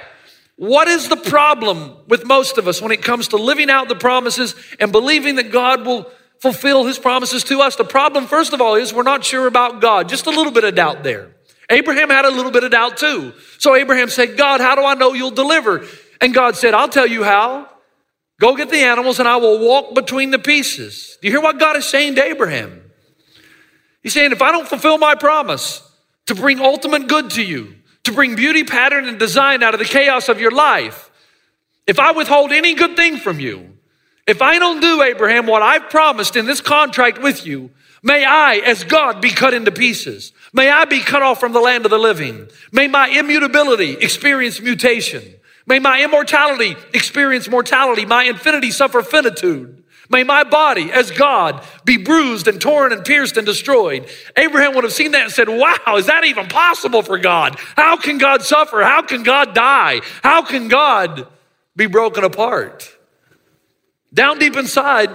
What 0.57 0.89
is 0.89 1.09
the 1.09 1.17
problem 1.17 1.97
with 2.09 2.27
most 2.27 2.59
of 2.59 2.67
us 2.67 2.83
when 2.83 2.91
it 2.91 3.03
comes 3.03 3.29
to 3.29 3.37
living 3.37 3.71
out 3.71 3.89
the 3.89 3.95
promises 3.95 4.57
and 4.81 4.91
believing 4.91 5.37
that 5.37 5.53
God 5.53 5.87
will 5.87 6.11
fulfill 6.41 6.85
his 6.85 6.99
promises 6.99 7.45
to 7.45 7.61
us? 7.61 7.77
The 7.77 7.85
problem, 7.85 8.27
first 8.27 8.53
of 8.53 8.61
all, 8.61 8.75
is 8.75 8.93
we're 8.93 9.05
not 9.05 9.25
sure 9.25 9.47
about 9.47 9.81
God. 9.81 10.09
Just 10.09 10.27
a 10.27 10.31
little 10.31 10.51
bit 10.51 10.65
of 10.65 10.75
doubt 10.75 11.05
there. 11.05 11.31
Abraham 11.71 12.11
had 12.11 12.25
a 12.25 12.31
little 12.31 12.51
bit 12.51 12.65
of 12.65 12.73
doubt 12.73 12.97
too. 12.97 13.35
So 13.59 13.77
Abraham 13.77 14.09
said, 14.09 14.37
God, 14.37 14.61
how 14.61 14.75
do 14.75 14.85
I 14.85 14.95
know 14.95 15.13
you'll 15.13 15.31
deliver? 15.31 15.87
And 16.21 16.35
God 16.35 16.57
said, 16.57 16.75
I'll 16.75 16.89
tell 16.89 17.07
you 17.07 17.25
how. 17.25 17.69
Go 18.41 18.57
get 18.57 18.71
the 18.71 18.79
animals 18.79 19.19
and 19.19 19.29
I 19.29 19.37
will 19.37 19.59
walk 19.59 19.95
between 19.95 20.31
the 20.31 20.39
pieces. 20.39 21.19
Do 21.21 21.29
you 21.29 21.33
hear 21.33 21.41
what 21.41 21.59
God 21.59 21.77
is 21.77 21.87
saying 21.87 22.15
to 22.17 22.25
Abraham? 22.25 22.83
He's 24.03 24.13
saying, 24.13 24.33
if 24.33 24.43
I 24.43 24.53
don't 24.53 24.69
fulfill 24.69 24.99
my 24.99 25.15
promise, 25.17 25.83
to 26.27 26.35
bring 26.35 26.61
ultimate 26.61 27.09
good 27.09 27.31
to 27.31 27.43
you, 27.43 27.75
to 28.05 28.13
bring 28.13 28.37
beauty, 28.37 28.63
pattern, 28.63 29.09
and 29.09 29.19
design 29.19 29.63
out 29.63 29.75
of 29.75 29.81
the 29.81 29.87
chaos 29.87 30.29
of 30.29 30.41
your 30.41 30.51
life. 30.51 31.11
If 31.87 31.99
I 31.99 32.13
withhold 32.13 32.53
any 32.53 32.75
good 32.75 32.97
thing 32.97 33.17
from 33.17 33.41
you, 33.41 33.77
if 34.27 34.43
I 34.43 34.59
don't 34.59 34.81
do, 34.81 35.03
Abraham, 35.03 35.47
what 35.47 35.63
I've 35.63 35.89
promised 35.89 36.37
in 36.37 36.45
this 36.45 36.61
contract 36.61 37.21
with 37.21 37.47
you, 37.47 37.71
may 38.03 38.27
I, 38.27 38.57
as 38.57 38.85
God, 38.85 39.23
be 39.23 39.31
cut 39.31 39.55
into 39.55 39.73
pieces. 39.73 40.33
May 40.53 40.71
I 40.71 40.85
be 40.85 41.01
cut 41.01 41.23
off 41.23 41.41
from 41.41 41.53
the 41.53 41.61
land 41.61 41.87
of 41.87 41.91
the 41.91 41.99
living. 41.99 42.49
May 42.71 42.89
my 42.89 43.09
immutability 43.09 43.93
experience 43.93 44.61
mutation. 44.61 45.23
May 45.69 45.79
my 45.79 46.03
immortality 46.03 46.77
experience 46.95 47.49
mortality. 47.49 48.07
My 48.07 48.25
infinity 48.25 48.71
suffer 48.71 49.03
finitude. 49.03 49.85
May 50.11 50.25
my 50.25 50.43
body 50.43 50.91
as 50.91 51.11
God 51.11 51.63
be 51.85 51.99
bruised 51.99 52.49
and 52.49 52.59
torn 52.59 52.95
and 52.95 53.05
pierced 53.05 53.37
and 53.37 53.45
destroyed. 53.45 54.09
Abraham 54.39 54.75
would 54.75 54.85
have 54.85 54.95
seen 54.95 55.11
that 55.11 55.25
and 55.25 55.33
said, 55.33 55.51
Wow, 55.51 55.97
is 55.97 56.07
that 56.07 56.25
even 56.25 56.47
possible 56.47 57.03
for 57.03 57.19
God? 57.19 57.57
How 57.77 57.99
can 57.99 58.17
God 58.17 58.43
suffer? 58.43 58.83
How 58.83 59.03
can 59.03 59.23
God 59.23 59.55
die? 59.55 60.01
How 60.23 60.43
can 60.43 60.69
God 60.69 61.27
be 61.77 61.85
broken 61.85 62.25
apart? 62.25 62.91
Down 64.15 64.39
deep 64.39 64.57
inside, 64.57 65.11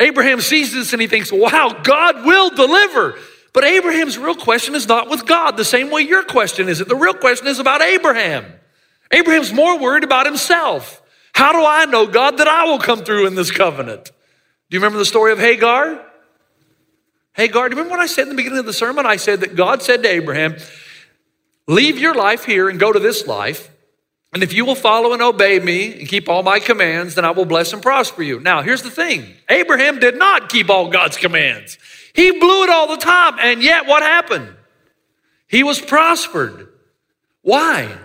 Abraham 0.00 0.40
sees 0.40 0.72
this 0.72 0.94
and 0.94 1.02
he 1.02 1.06
thinks, 1.06 1.30
Wow, 1.30 1.78
God 1.82 2.24
will 2.24 2.48
deliver. 2.48 3.18
But 3.52 3.64
Abraham's 3.64 4.16
real 4.16 4.34
question 4.34 4.74
is 4.74 4.88
not 4.88 5.10
with 5.10 5.26
God, 5.26 5.58
the 5.58 5.64
same 5.64 5.90
way 5.90 6.00
your 6.00 6.24
question 6.24 6.70
is. 6.70 6.80
It. 6.80 6.88
The 6.88 6.96
real 6.96 7.14
question 7.14 7.46
is 7.46 7.58
about 7.58 7.82
Abraham. 7.82 8.46
Abraham's 9.14 9.52
more 9.52 9.78
worried 9.78 10.04
about 10.04 10.26
himself. 10.26 11.00
How 11.34 11.52
do 11.52 11.64
I 11.64 11.84
know, 11.84 12.06
God, 12.06 12.38
that 12.38 12.48
I 12.48 12.64
will 12.64 12.78
come 12.78 13.04
through 13.04 13.26
in 13.26 13.36
this 13.36 13.50
covenant? 13.50 14.06
Do 14.06 14.76
you 14.76 14.80
remember 14.80 14.98
the 14.98 15.04
story 15.04 15.32
of 15.32 15.38
Hagar? 15.38 16.04
Hagar, 17.34 17.68
do 17.68 17.74
you 17.74 17.78
remember 17.78 17.96
what 17.96 18.02
I 18.02 18.06
said 18.06 18.22
in 18.22 18.30
the 18.30 18.34
beginning 18.34 18.58
of 18.58 18.66
the 18.66 18.72
sermon? 18.72 19.06
I 19.06 19.16
said 19.16 19.40
that 19.40 19.54
God 19.56 19.82
said 19.82 20.02
to 20.02 20.08
Abraham, 20.08 20.56
Leave 21.66 21.98
your 21.98 22.14
life 22.14 22.44
here 22.44 22.68
and 22.68 22.78
go 22.78 22.92
to 22.92 22.98
this 22.98 23.26
life. 23.26 23.70
And 24.32 24.42
if 24.42 24.52
you 24.52 24.64
will 24.64 24.74
follow 24.74 25.12
and 25.12 25.22
obey 25.22 25.60
me 25.60 26.00
and 26.00 26.08
keep 26.08 26.28
all 26.28 26.42
my 26.42 26.58
commands, 26.58 27.14
then 27.14 27.24
I 27.24 27.30
will 27.30 27.44
bless 27.44 27.72
and 27.72 27.80
prosper 27.80 28.22
you. 28.22 28.40
Now, 28.40 28.62
here's 28.62 28.82
the 28.82 28.90
thing 28.90 29.34
Abraham 29.48 30.00
did 30.00 30.18
not 30.18 30.48
keep 30.48 30.68
all 30.68 30.88
God's 30.88 31.16
commands, 31.16 31.78
he 32.14 32.32
blew 32.32 32.64
it 32.64 32.70
all 32.70 32.88
the 32.88 32.96
time. 32.96 33.36
And 33.38 33.62
yet, 33.62 33.86
what 33.86 34.02
happened? 34.02 34.56
He 35.46 35.62
was 35.62 35.80
prospered. 35.80 36.68
Why? 37.42 37.96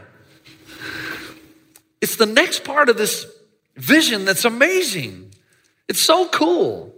It's 2.01 2.15
the 2.15 2.25
next 2.25 2.63
part 2.63 2.89
of 2.89 2.97
this 2.97 3.25
vision 3.75 4.25
that's 4.25 4.45
amazing. 4.45 5.33
It's 5.87 5.99
so 6.01 6.27
cool. 6.27 6.93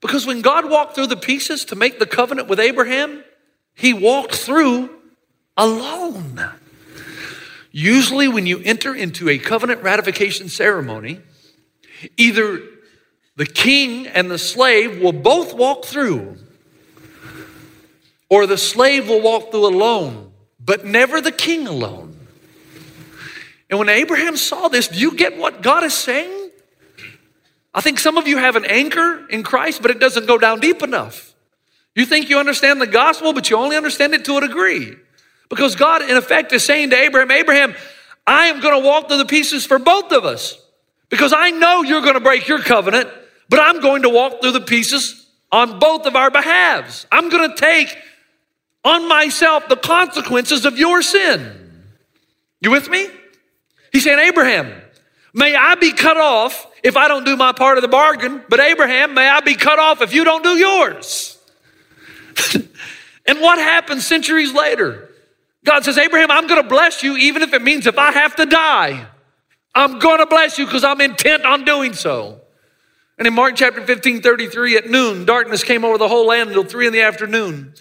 Because 0.00 0.26
when 0.26 0.42
God 0.42 0.68
walked 0.68 0.94
through 0.94 1.06
the 1.06 1.16
pieces 1.16 1.64
to 1.66 1.76
make 1.76 1.98
the 1.98 2.06
covenant 2.06 2.48
with 2.48 2.58
Abraham, 2.58 3.22
he 3.74 3.92
walked 3.92 4.34
through 4.34 4.90
alone. 5.56 6.40
Usually, 7.70 8.28
when 8.28 8.46
you 8.46 8.60
enter 8.64 8.94
into 8.94 9.28
a 9.28 9.38
covenant 9.38 9.82
ratification 9.82 10.48
ceremony, 10.48 11.20
either 12.16 12.60
the 13.36 13.46
king 13.46 14.06
and 14.06 14.30
the 14.30 14.38
slave 14.38 15.00
will 15.00 15.12
both 15.12 15.54
walk 15.54 15.86
through, 15.86 16.36
or 18.28 18.46
the 18.46 18.58
slave 18.58 19.08
will 19.08 19.22
walk 19.22 19.50
through 19.50 19.66
alone, 19.66 20.32
but 20.60 20.84
never 20.84 21.20
the 21.20 21.32
king 21.32 21.66
alone. 21.66 22.11
And 23.72 23.78
when 23.78 23.88
Abraham 23.88 24.36
saw 24.36 24.68
this, 24.68 24.88
do 24.88 24.98
you 24.98 25.16
get 25.16 25.38
what 25.38 25.62
God 25.62 25.82
is 25.82 25.94
saying? 25.94 26.50
I 27.72 27.80
think 27.80 27.98
some 28.00 28.18
of 28.18 28.28
you 28.28 28.36
have 28.36 28.54
an 28.54 28.66
anchor 28.66 29.26
in 29.30 29.42
Christ, 29.42 29.80
but 29.80 29.90
it 29.90 29.98
doesn't 29.98 30.26
go 30.26 30.36
down 30.36 30.60
deep 30.60 30.82
enough. 30.82 31.34
You 31.94 32.04
think 32.04 32.28
you 32.28 32.38
understand 32.38 32.82
the 32.82 32.86
gospel, 32.86 33.32
but 33.32 33.48
you 33.48 33.56
only 33.56 33.78
understand 33.78 34.12
it 34.12 34.26
to 34.26 34.36
a 34.36 34.42
degree. 34.42 34.94
Because 35.48 35.74
God, 35.74 36.02
in 36.02 36.18
effect, 36.18 36.52
is 36.52 36.62
saying 36.62 36.90
to 36.90 36.96
Abraham, 36.96 37.30
Abraham, 37.30 37.74
I 38.26 38.48
am 38.48 38.60
going 38.60 38.78
to 38.78 38.86
walk 38.86 39.08
through 39.08 39.16
the 39.16 39.24
pieces 39.24 39.64
for 39.64 39.78
both 39.78 40.12
of 40.12 40.26
us. 40.26 40.60
Because 41.08 41.32
I 41.32 41.48
know 41.48 41.82
you're 41.82 42.02
going 42.02 42.12
to 42.12 42.20
break 42.20 42.48
your 42.48 42.60
covenant, 42.60 43.08
but 43.48 43.58
I'm 43.58 43.80
going 43.80 44.02
to 44.02 44.10
walk 44.10 44.42
through 44.42 44.52
the 44.52 44.60
pieces 44.60 45.26
on 45.50 45.78
both 45.78 46.04
of 46.04 46.14
our 46.14 46.30
behalves. 46.30 47.06
I'm 47.10 47.30
going 47.30 47.48
to 47.48 47.56
take 47.56 47.96
on 48.84 49.08
myself 49.08 49.66
the 49.70 49.76
consequences 49.76 50.66
of 50.66 50.76
your 50.76 51.00
sin. 51.00 51.70
You 52.60 52.70
with 52.70 52.90
me? 52.90 53.08
He's 53.92 54.04
saying, 54.04 54.18
Abraham, 54.18 54.72
may 55.34 55.54
I 55.54 55.74
be 55.74 55.92
cut 55.92 56.16
off 56.16 56.66
if 56.82 56.96
I 56.96 57.08
don't 57.08 57.24
do 57.24 57.36
my 57.36 57.52
part 57.52 57.78
of 57.78 57.82
the 57.82 57.88
bargain, 57.88 58.42
but 58.48 58.58
Abraham, 58.58 59.14
may 59.14 59.28
I 59.28 59.40
be 59.40 59.54
cut 59.54 59.78
off 59.78 60.00
if 60.00 60.14
you 60.14 60.24
don't 60.24 60.42
do 60.42 60.56
yours. 60.56 61.38
and 63.26 63.40
what 63.40 63.58
happens 63.58 64.06
centuries 64.06 64.52
later? 64.52 65.10
God 65.64 65.84
says, 65.84 65.98
Abraham, 65.98 66.30
I'm 66.30 66.46
going 66.48 66.62
to 66.62 66.68
bless 66.68 67.02
you 67.02 67.16
even 67.16 67.42
if 67.42 67.52
it 67.52 67.62
means 67.62 67.86
if 67.86 67.98
I 67.98 68.10
have 68.12 68.34
to 68.36 68.46
die. 68.46 69.06
I'm 69.74 69.98
going 69.98 70.18
to 70.18 70.26
bless 70.26 70.58
you 70.58 70.66
because 70.66 70.84
I'm 70.84 71.00
intent 71.00 71.44
on 71.44 71.64
doing 71.64 71.92
so. 71.92 72.40
And 73.18 73.26
in 73.26 73.34
Mark 73.34 73.54
chapter 73.54 73.84
15, 73.84 74.22
33, 74.22 74.76
at 74.76 74.90
noon, 74.90 75.24
darkness 75.24 75.62
came 75.62 75.84
over 75.84 75.98
the 75.98 76.08
whole 76.08 76.26
land 76.26 76.48
until 76.48 76.64
three 76.64 76.86
in 76.86 76.92
the 76.92 77.02
afternoon. 77.02 77.74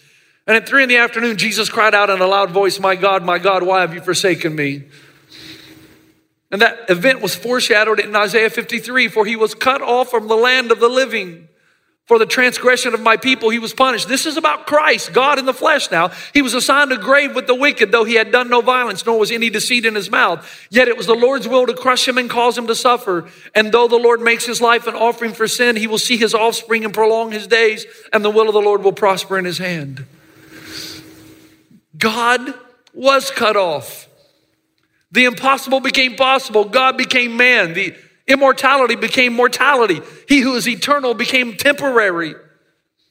And 0.46 0.58
at 0.58 0.68
three 0.68 0.84
in 0.84 0.90
the 0.90 0.98
afternoon, 0.98 1.38
Jesus 1.38 1.70
cried 1.70 1.96
out 1.96 2.10
in 2.10 2.22
a 2.22 2.28
loud 2.28 2.52
voice, 2.52 2.80
My 2.80 2.96
God, 2.96 3.24
my 3.24 3.40
God, 3.40 3.64
why 3.64 3.82
have 3.82 3.94
you 3.94 4.02
forsaken 4.02 4.56
me? 4.56 4.84
And 6.52 6.62
that 6.62 6.90
event 6.90 7.22
was 7.22 7.34
foreshadowed 7.34 8.00
in 8.00 8.16
Isaiah 8.16 8.50
53 8.50 9.08
for 9.08 9.26
he 9.26 9.36
was 9.36 9.56
cut 9.56 9.82
off 9.82 10.12
from 10.12 10.28
the 10.28 10.36
land 10.36 10.72
of 10.72 10.80
the 10.80 10.90
living. 10.90 11.48
For 12.12 12.20
the 12.20 12.26
transgression 12.26 12.94
of 12.94 13.00
my 13.00 13.16
people, 13.16 13.52
he 13.52 13.60
was 13.60 13.74
punished. 13.74 14.10
This 14.10 14.26
is 14.26 14.36
about 14.36 14.68
Christ, 14.68 15.14
God 15.14 15.40
in 15.40 15.46
the 15.46 15.54
flesh 15.54 15.90
now. 15.92 16.10
He 16.34 16.42
was 16.42 16.54
assigned 16.54 16.92
a 16.92 16.98
grave 16.98 17.34
with 17.36 17.48
the 17.48 17.56
wicked, 17.56 17.94
though 17.94 18.04
he 18.04 18.16
had 18.16 18.34
done 18.34 18.50
no 18.50 18.60
violence, 18.60 19.06
nor 19.06 19.18
was 19.18 19.32
any 19.32 19.50
deceit 19.50 19.86
in 19.86 19.96
his 19.96 20.12
mouth. 20.12 20.68
Yet 20.70 20.90
it 20.90 20.98
was 20.98 21.06
the 21.06 21.14
Lord's 21.16 21.48
will 21.48 21.66
to 21.68 21.74
crush 21.74 22.06
him 22.06 22.18
and 22.18 22.30
cause 22.30 22.58
him 22.58 22.68
to 22.68 22.76
suffer. 22.76 23.30
And 23.56 23.72
though 23.72 23.88
the 23.88 23.96
Lord 23.96 24.20
makes 24.20 24.46
his 24.46 24.60
life 24.60 24.88
an 24.88 24.96
offering 24.96 25.32
for 25.32 25.48
sin, 25.48 25.78
he 25.78 25.88
will 25.88 26.00
see 26.00 26.18
his 26.18 26.34
offspring 26.34 26.84
and 26.84 26.94
prolong 26.94 27.32
his 27.32 27.48
days, 27.48 27.86
and 28.12 28.26
the 28.26 28.30
will 28.30 28.50
of 28.50 28.54
the 28.54 28.62
Lord 28.62 28.84
will 28.84 28.92
prosper 28.92 29.38
in 29.38 29.46
his 29.46 29.60
hand. 29.60 30.06
God 31.98 32.54
was 32.94 33.32
cut 33.32 33.56
off. 33.56 34.10
The 35.12 35.26
impossible 35.26 35.80
became 35.80 36.16
possible. 36.16 36.66
God 36.66 36.98
became 36.98 37.38
man. 37.38 37.74
The 37.74 37.96
immortality 38.28 38.96
became 38.96 39.34
mortality. 39.34 40.02
He 40.28 40.40
who 40.40 40.56
is 40.56 40.68
eternal 40.68 41.14
became 41.14 41.58
temporary. 41.58 42.36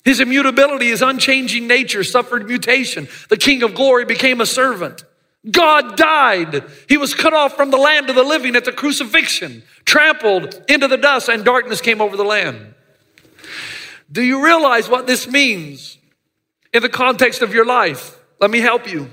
His 0.05 0.21
immutability, 0.21 0.87
his 0.87 1.03
unchanging 1.03 1.67
nature 1.67 2.03
suffered 2.03 2.47
mutation. 2.47 3.07
The 3.29 3.37
King 3.37 3.63
of 3.63 3.75
glory 3.75 4.07
became 4.07 4.41
a 4.41 4.47
servant. 4.47 5.05
God 5.49 5.97
died. 5.97 6.65
He 6.89 6.97
was 6.97 7.15
cut 7.15 7.33
off 7.33 7.55
from 7.55 7.71
the 7.71 7.77
land 7.77 8.11
of 8.11 8.17
the 8.17 8.23
living 8.23 8.57
at 8.57 8.65
the 8.65 8.73
crucifixion, 8.73 9.63
trampled 9.85 10.63
into 10.69 10.89
the 10.89 10.97
dust, 10.97 11.29
and 11.29 11.45
darkness 11.45 11.81
came 11.81 12.01
over 12.01 12.17
the 12.17 12.25
land. 12.25 12.75
Do 14.11 14.23
you 14.23 14.45
realize 14.45 14.89
what 14.89 15.07
this 15.07 15.29
means 15.29 15.99
in 16.73 16.83
the 16.83 16.89
context 16.89 17.43
of 17.43 17.55
your 17.55 17.65
life? 17.65 18.19
Let 18.41 18.51
me 18.51 18.61
help 18.61 18.91
you. 18.91 19.11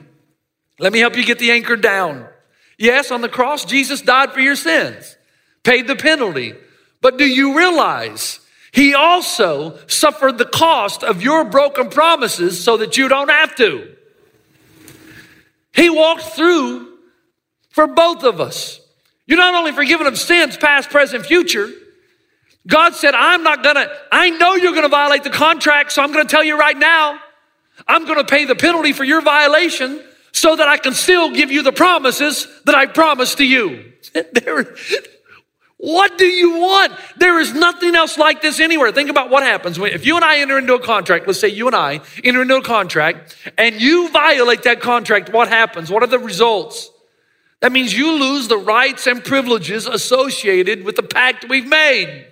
Let 0.80 0.94
me 0.94 1.00
help 1.00 1.16
you 1.16 1.24
get 1.24 1.40
the 1.40 1.52
anchor 1.52 1.76
down. 1.76 2.28
Yes, 2.78 3.12
on 3.12 3.22
the 3.22 3.30
cross, 3.30 3.66
Jesus 3.66 4.02
died 4.02 4.34
for 4.34 4.40
your 4.40 4.56
sins, 4.56 5.18
paid 5.64 5.88
the 5.88 5.96
penalty. 5.96 6.54
But 7.02 7.18
do 7.18 7.26
you 7.26 7.58
realize 7.58 8.40
he 8.72 8.94
also 8.94 9.78
suffered 9.88 10.38
the 10.38 10.46
cost 10.46 11.04
of 11.04 11.22
your 11.22 11.44
broken 11.46 11.90
promises 11.90 12.64
so 12.64 12.78
that 12.78 12.98
you 12.98 13.08
don't 13.08 13.30
have 13.30 13.56
to? 13.56 13.96
He 15.74 15.90
walked 15.90 16.24
through 16.24 16.98
for 17.70 17.88
both 17.88 18.24
of 18.24 18.42
us. 18.42 18.80
You're 19.26 19.38
not 19.38 19.54
only 19.54 19.72
forgiven 19.72 20.08
of 20.08 20.18
sins, 20.18 20.58
past, 20.58 20.90
present, 20.90 21.26
future. 21.26 21.70
God 22.66 22.96
said, 22.96 23.14
I'm 23.14 23.44
not 23.44 23.64
gonna, 23.64 23.88
I 24.12 24.30
know 24.32 24.56
you're 24.56 24.74
gonna 24.74 24.90
violate 24.90 25.24
the 25.24 25.30
contract, 25.30 25.92
so 25.92 26.02
I'm 26.02 26.12
gonna 26.12 26.26
tell 26.26 26.44
you 26.44 26.58
right 26.58 26.78
now, 26.78 27.20
I'm 27.88 28.06
gonna 28.06 28.24
pay 28.24 28.46
the 28.46 28.56
penalty 28.56 28.94
for 28.94 29.04
your 29.04 29.22
violation 29.22 30.04
so 30.38 30.56
that 30.56 30.68
I 30.68 30.78
can 30.78 30.94
still 30.94 31.32
give 31.32 31.52
you 31.52 31.64
the 31.64 31.72
promises 31.72 32.48
that 32.66 32.76
I 32.76 32.86
promised 32.86 33.38
to 33.40 33.46
you. 33.46 33.94
there, 34.34 34.76
what 35.78 36.18
do 36.18 36.26
you 36.26 36.60
want? 36.60 36.94
There 37.18 37.40
is 37.40 37.54
nothing 37.54 37.96
else 37.96 38.18
like 38.18 38.42
this 38.42 38.60
anywhere. 38.60 38.92
Think 38.92 39.10
about 39.10 39.30
what 39.30 39.44
happens 39.44 39.80
when, 39.80 39.94
if 39.94 40.06
you 40.06 40.16
and 40.16 40.26
I 40.26 40.40
enter 40.40 40.58
into 40.58 40.76
a 40.76 40.80
contract, 40.80 41.28
let's 41.28 41.40
say 41.40 41.50
you 41.50 41.68
and 41.68 41.76
I 41.76 42.02
enter 42.24 42.42
into 42.42 42.58
a 42.58 42.62
contract 42.62 43.36
and 43.58 43.80
you 43.82 44.10
violate 44.10 44.64
that 44.64 44.82
contract, 44.82 45.32
what 45.32 45.48
happens? 45.48 45.92
What 45.92 46.04
are 46.04 46.08
the 46.08 46.20
results? 46.20 46.90
That 47.62 47.72
means 47.72 47.98
you 47.98 48.12
lose 48.14 48.48
the 48.48 48.58
rights 48.58 49.08
and 49.08 49.24
privileges 49.24 49.88
associated 49.88 50.84
with 50.84 50.96
the 50.96 51.04
pact 51.04 51.50
we've 51.50 51.68
made. 51.68 52.28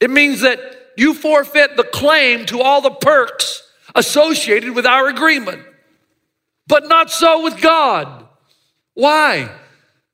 It 0.00 0.10
means 0.10 0.42
that 0.42 0.60
you 0.96 1.14
forfeit 1.14 1.76
the 1.76 1.84
claim 1.84 2.46
to 2.46 2.60
all 2.60 2.80
the 2.80 2.90
perks 2.90 3.64
associated 3.94 4.74
with 4.76 4.86
our 4.86 5.08
agreement 5.08 5.64
but 6.68 6.86
not 6.86 7.10
so 7.10 7.42
with 7.42 7.60
God. 7.60 8.26
Why? 8.94 9.50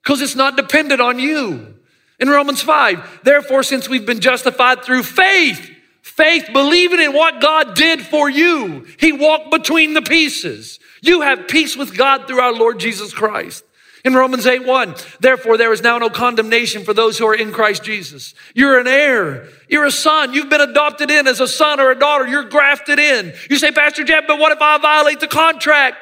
Because 0.03 0.23
it's 0.23 0.37
not 0.37 0.57
dependent 0.57 1.01
on 1.01 1.19
you. 1.19 1.75
In 2.21 2.29
Romans 2.29 2.63
5, 2.63 3.21
therefore, 3.25 3.63
since 3.63 3.89
we've 3.89 4.07
been 4.07 4.21
justified 4.21 4.85
through 4.85 5.03
faith, 5.03 5.71
faith 6.03 6.49
believing 6.53 7.01
in 7.01 7.13
what 7.13 7.41
God 7.41 7.75
did 7.75 8.01
for 8.01 8.31
you, 8.31 8.87
He 8.99 9.13
walked 9.13 9.51
between 9.51 9.95
the 9.95 10.03
pieces. 10.03 10.79
You 11.03 11.23
have 11.23 11.49
peace 11.49 11.77
with 11.77 11.97
God 11.97 12.27
through 12.27 12.41
our 12.41 12.53
Lord 12.53 12.79
Jesus 12.79 13.13
Christ. 13.13 13.65
In 14.05 14.15
Romans 14.15 14.47
8 14.47 14.67
1, 14.67 14.95
therefore 15.21 15.57
there 15.57 15.73
is 15.73 15.83
now 15.83 15.97
no 15.97 16.11
condemnation 16.11 16.85
for 16.85 16.93
those 16.93 17.17
who 17.17 17.27
are 17.27 17.35
in 17.35 17.53
Christ 17.53 17.83
Jesus. 17.83 18.35
You're 18.55 18.79
an 18.79 18.87
heir. 18.87 19.49
You're 19.67 19.87
a 19.87 19.91
son. 19.91 20.35
You've 20.35 20.51
been 20.51 20.61
adopted 20.61 21.11
in 21.11 21.27
as 21.27 21.41
a 21.41 21.49
son 21.49 21.81
or 21.81 21.91
a 21.91 21.99
daughter. 21.99 22.27
You're 22.27 22.45
grafted 22.45 22.99
in. 22.99 23.33
You 23.49 23.57
say, 23.57 23.71
Pastor 23.71 24.05
Jeff, 24.05 24.25
but 24.27 24.39
what 24.39 24.53
if 24.53 24.61
I 24.61 24.77
violate 24.77 25.21
the 25.21 25.27
contract? 25.27 25.97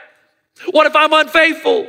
What 0.70 0.86
if 0.86 0.94
I'm 0.94 1.12
unfaithful? 1.12 1.88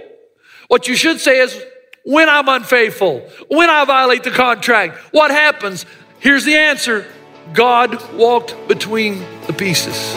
What 0.68 0.88
you 0.88 0.96
should 0.96 1.20
say 1.20 1.40
is, 1.40 1.64
when 2.04 2.28
I'm 2.28 2.50
unfaithful, 2.50 3.20
when 3.48 3.70
I 3.70 3.86
violate 3.86 4.24
the 4.24 4.32
contract, 4.32 4.98
what 5.12 5.32
happens? 5.32 5.86
Here's 6.20 6.44
the 6.44 6.56
answer 6.56 7.06
God 7.54 8.14
walked 8.14 8.56
between 8.68 9.24
the 9.48 9.54
pieces. 9.54 10.14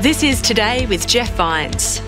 This 0.00 0.22
is 0.22 0.40
Today 0.40 0.86
with 0.86 1.06
Jeff 1.06 1.34
Vines. 1.34 2.00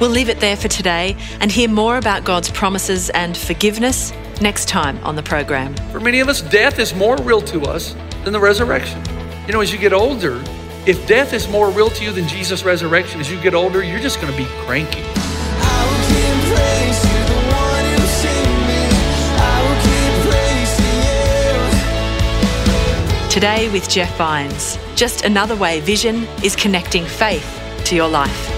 We'll 0.00 0.10
leave 0.10 0.28
it 0.28 0.38
there 0.38 0.56
for 0.56 0.68
today 0.68 1.16
and 1.40 1.50
hear 1.50 1.68
more 1.68 1.98
about 1.98 2.24
God's 2.24 2.50
promises 2.50 3.10
and 3.10 3.36
forgiveness 3.36 4.12
next 4.40 4.68
time 4.68 4.96
on 5.04 5.16
the 5.16 5.22
program. 5.24 5.74
For 5.90 5.98
many 5.98 6.20
of 6.20 6.28
us, 6.28 6.40
death 6.40 6.78
is 6.78 6.94
more 6.94 7.16
real 7.16 7.40
to 7.42 7.62
us 7.62 7.96
than 8.22 8.32
the 8.32 8.38
resurrection. 8.38 9.02
You 9.46 9.54
know, 9.54 9.60
as 9.60 9.72
you 9.72 9.78
get 9.78 9.92
older, 9.92 10.40
if 10.86 11.04
death 11.08 11.32
is 11.32 11.48
more 11.48 11.70
real 11.70 11.90
to 11.90 12.04
you 12.04 12.12
than 12.12 12.28
Jesus' 12.28 12.64
resurrection, 12.64 13.20
as 13.20 13.28
you 13.28 13.40
get 13.40 13.54
older, 13.54 13.82
you're 13.82 13.98
just 13.98 14.20
going 14.20 14.32
to 14.32 14.38
be 14.38 14.46
cranky. 14.64 15.02
Today 23.32 23.68
with 23.72 23.88
Jeff 23.88 24.16
Vines, 24.16 24.78
just 24.96 25.24
another 25.24 25.54
way 25.54 25.80
Vision 25.80 26.24
is 26.42 26.56
connecting 26.56 27.04
faith 27.04 27.46
to 27.84 27.94
your 27.94 28.08
life. 28.08 28.57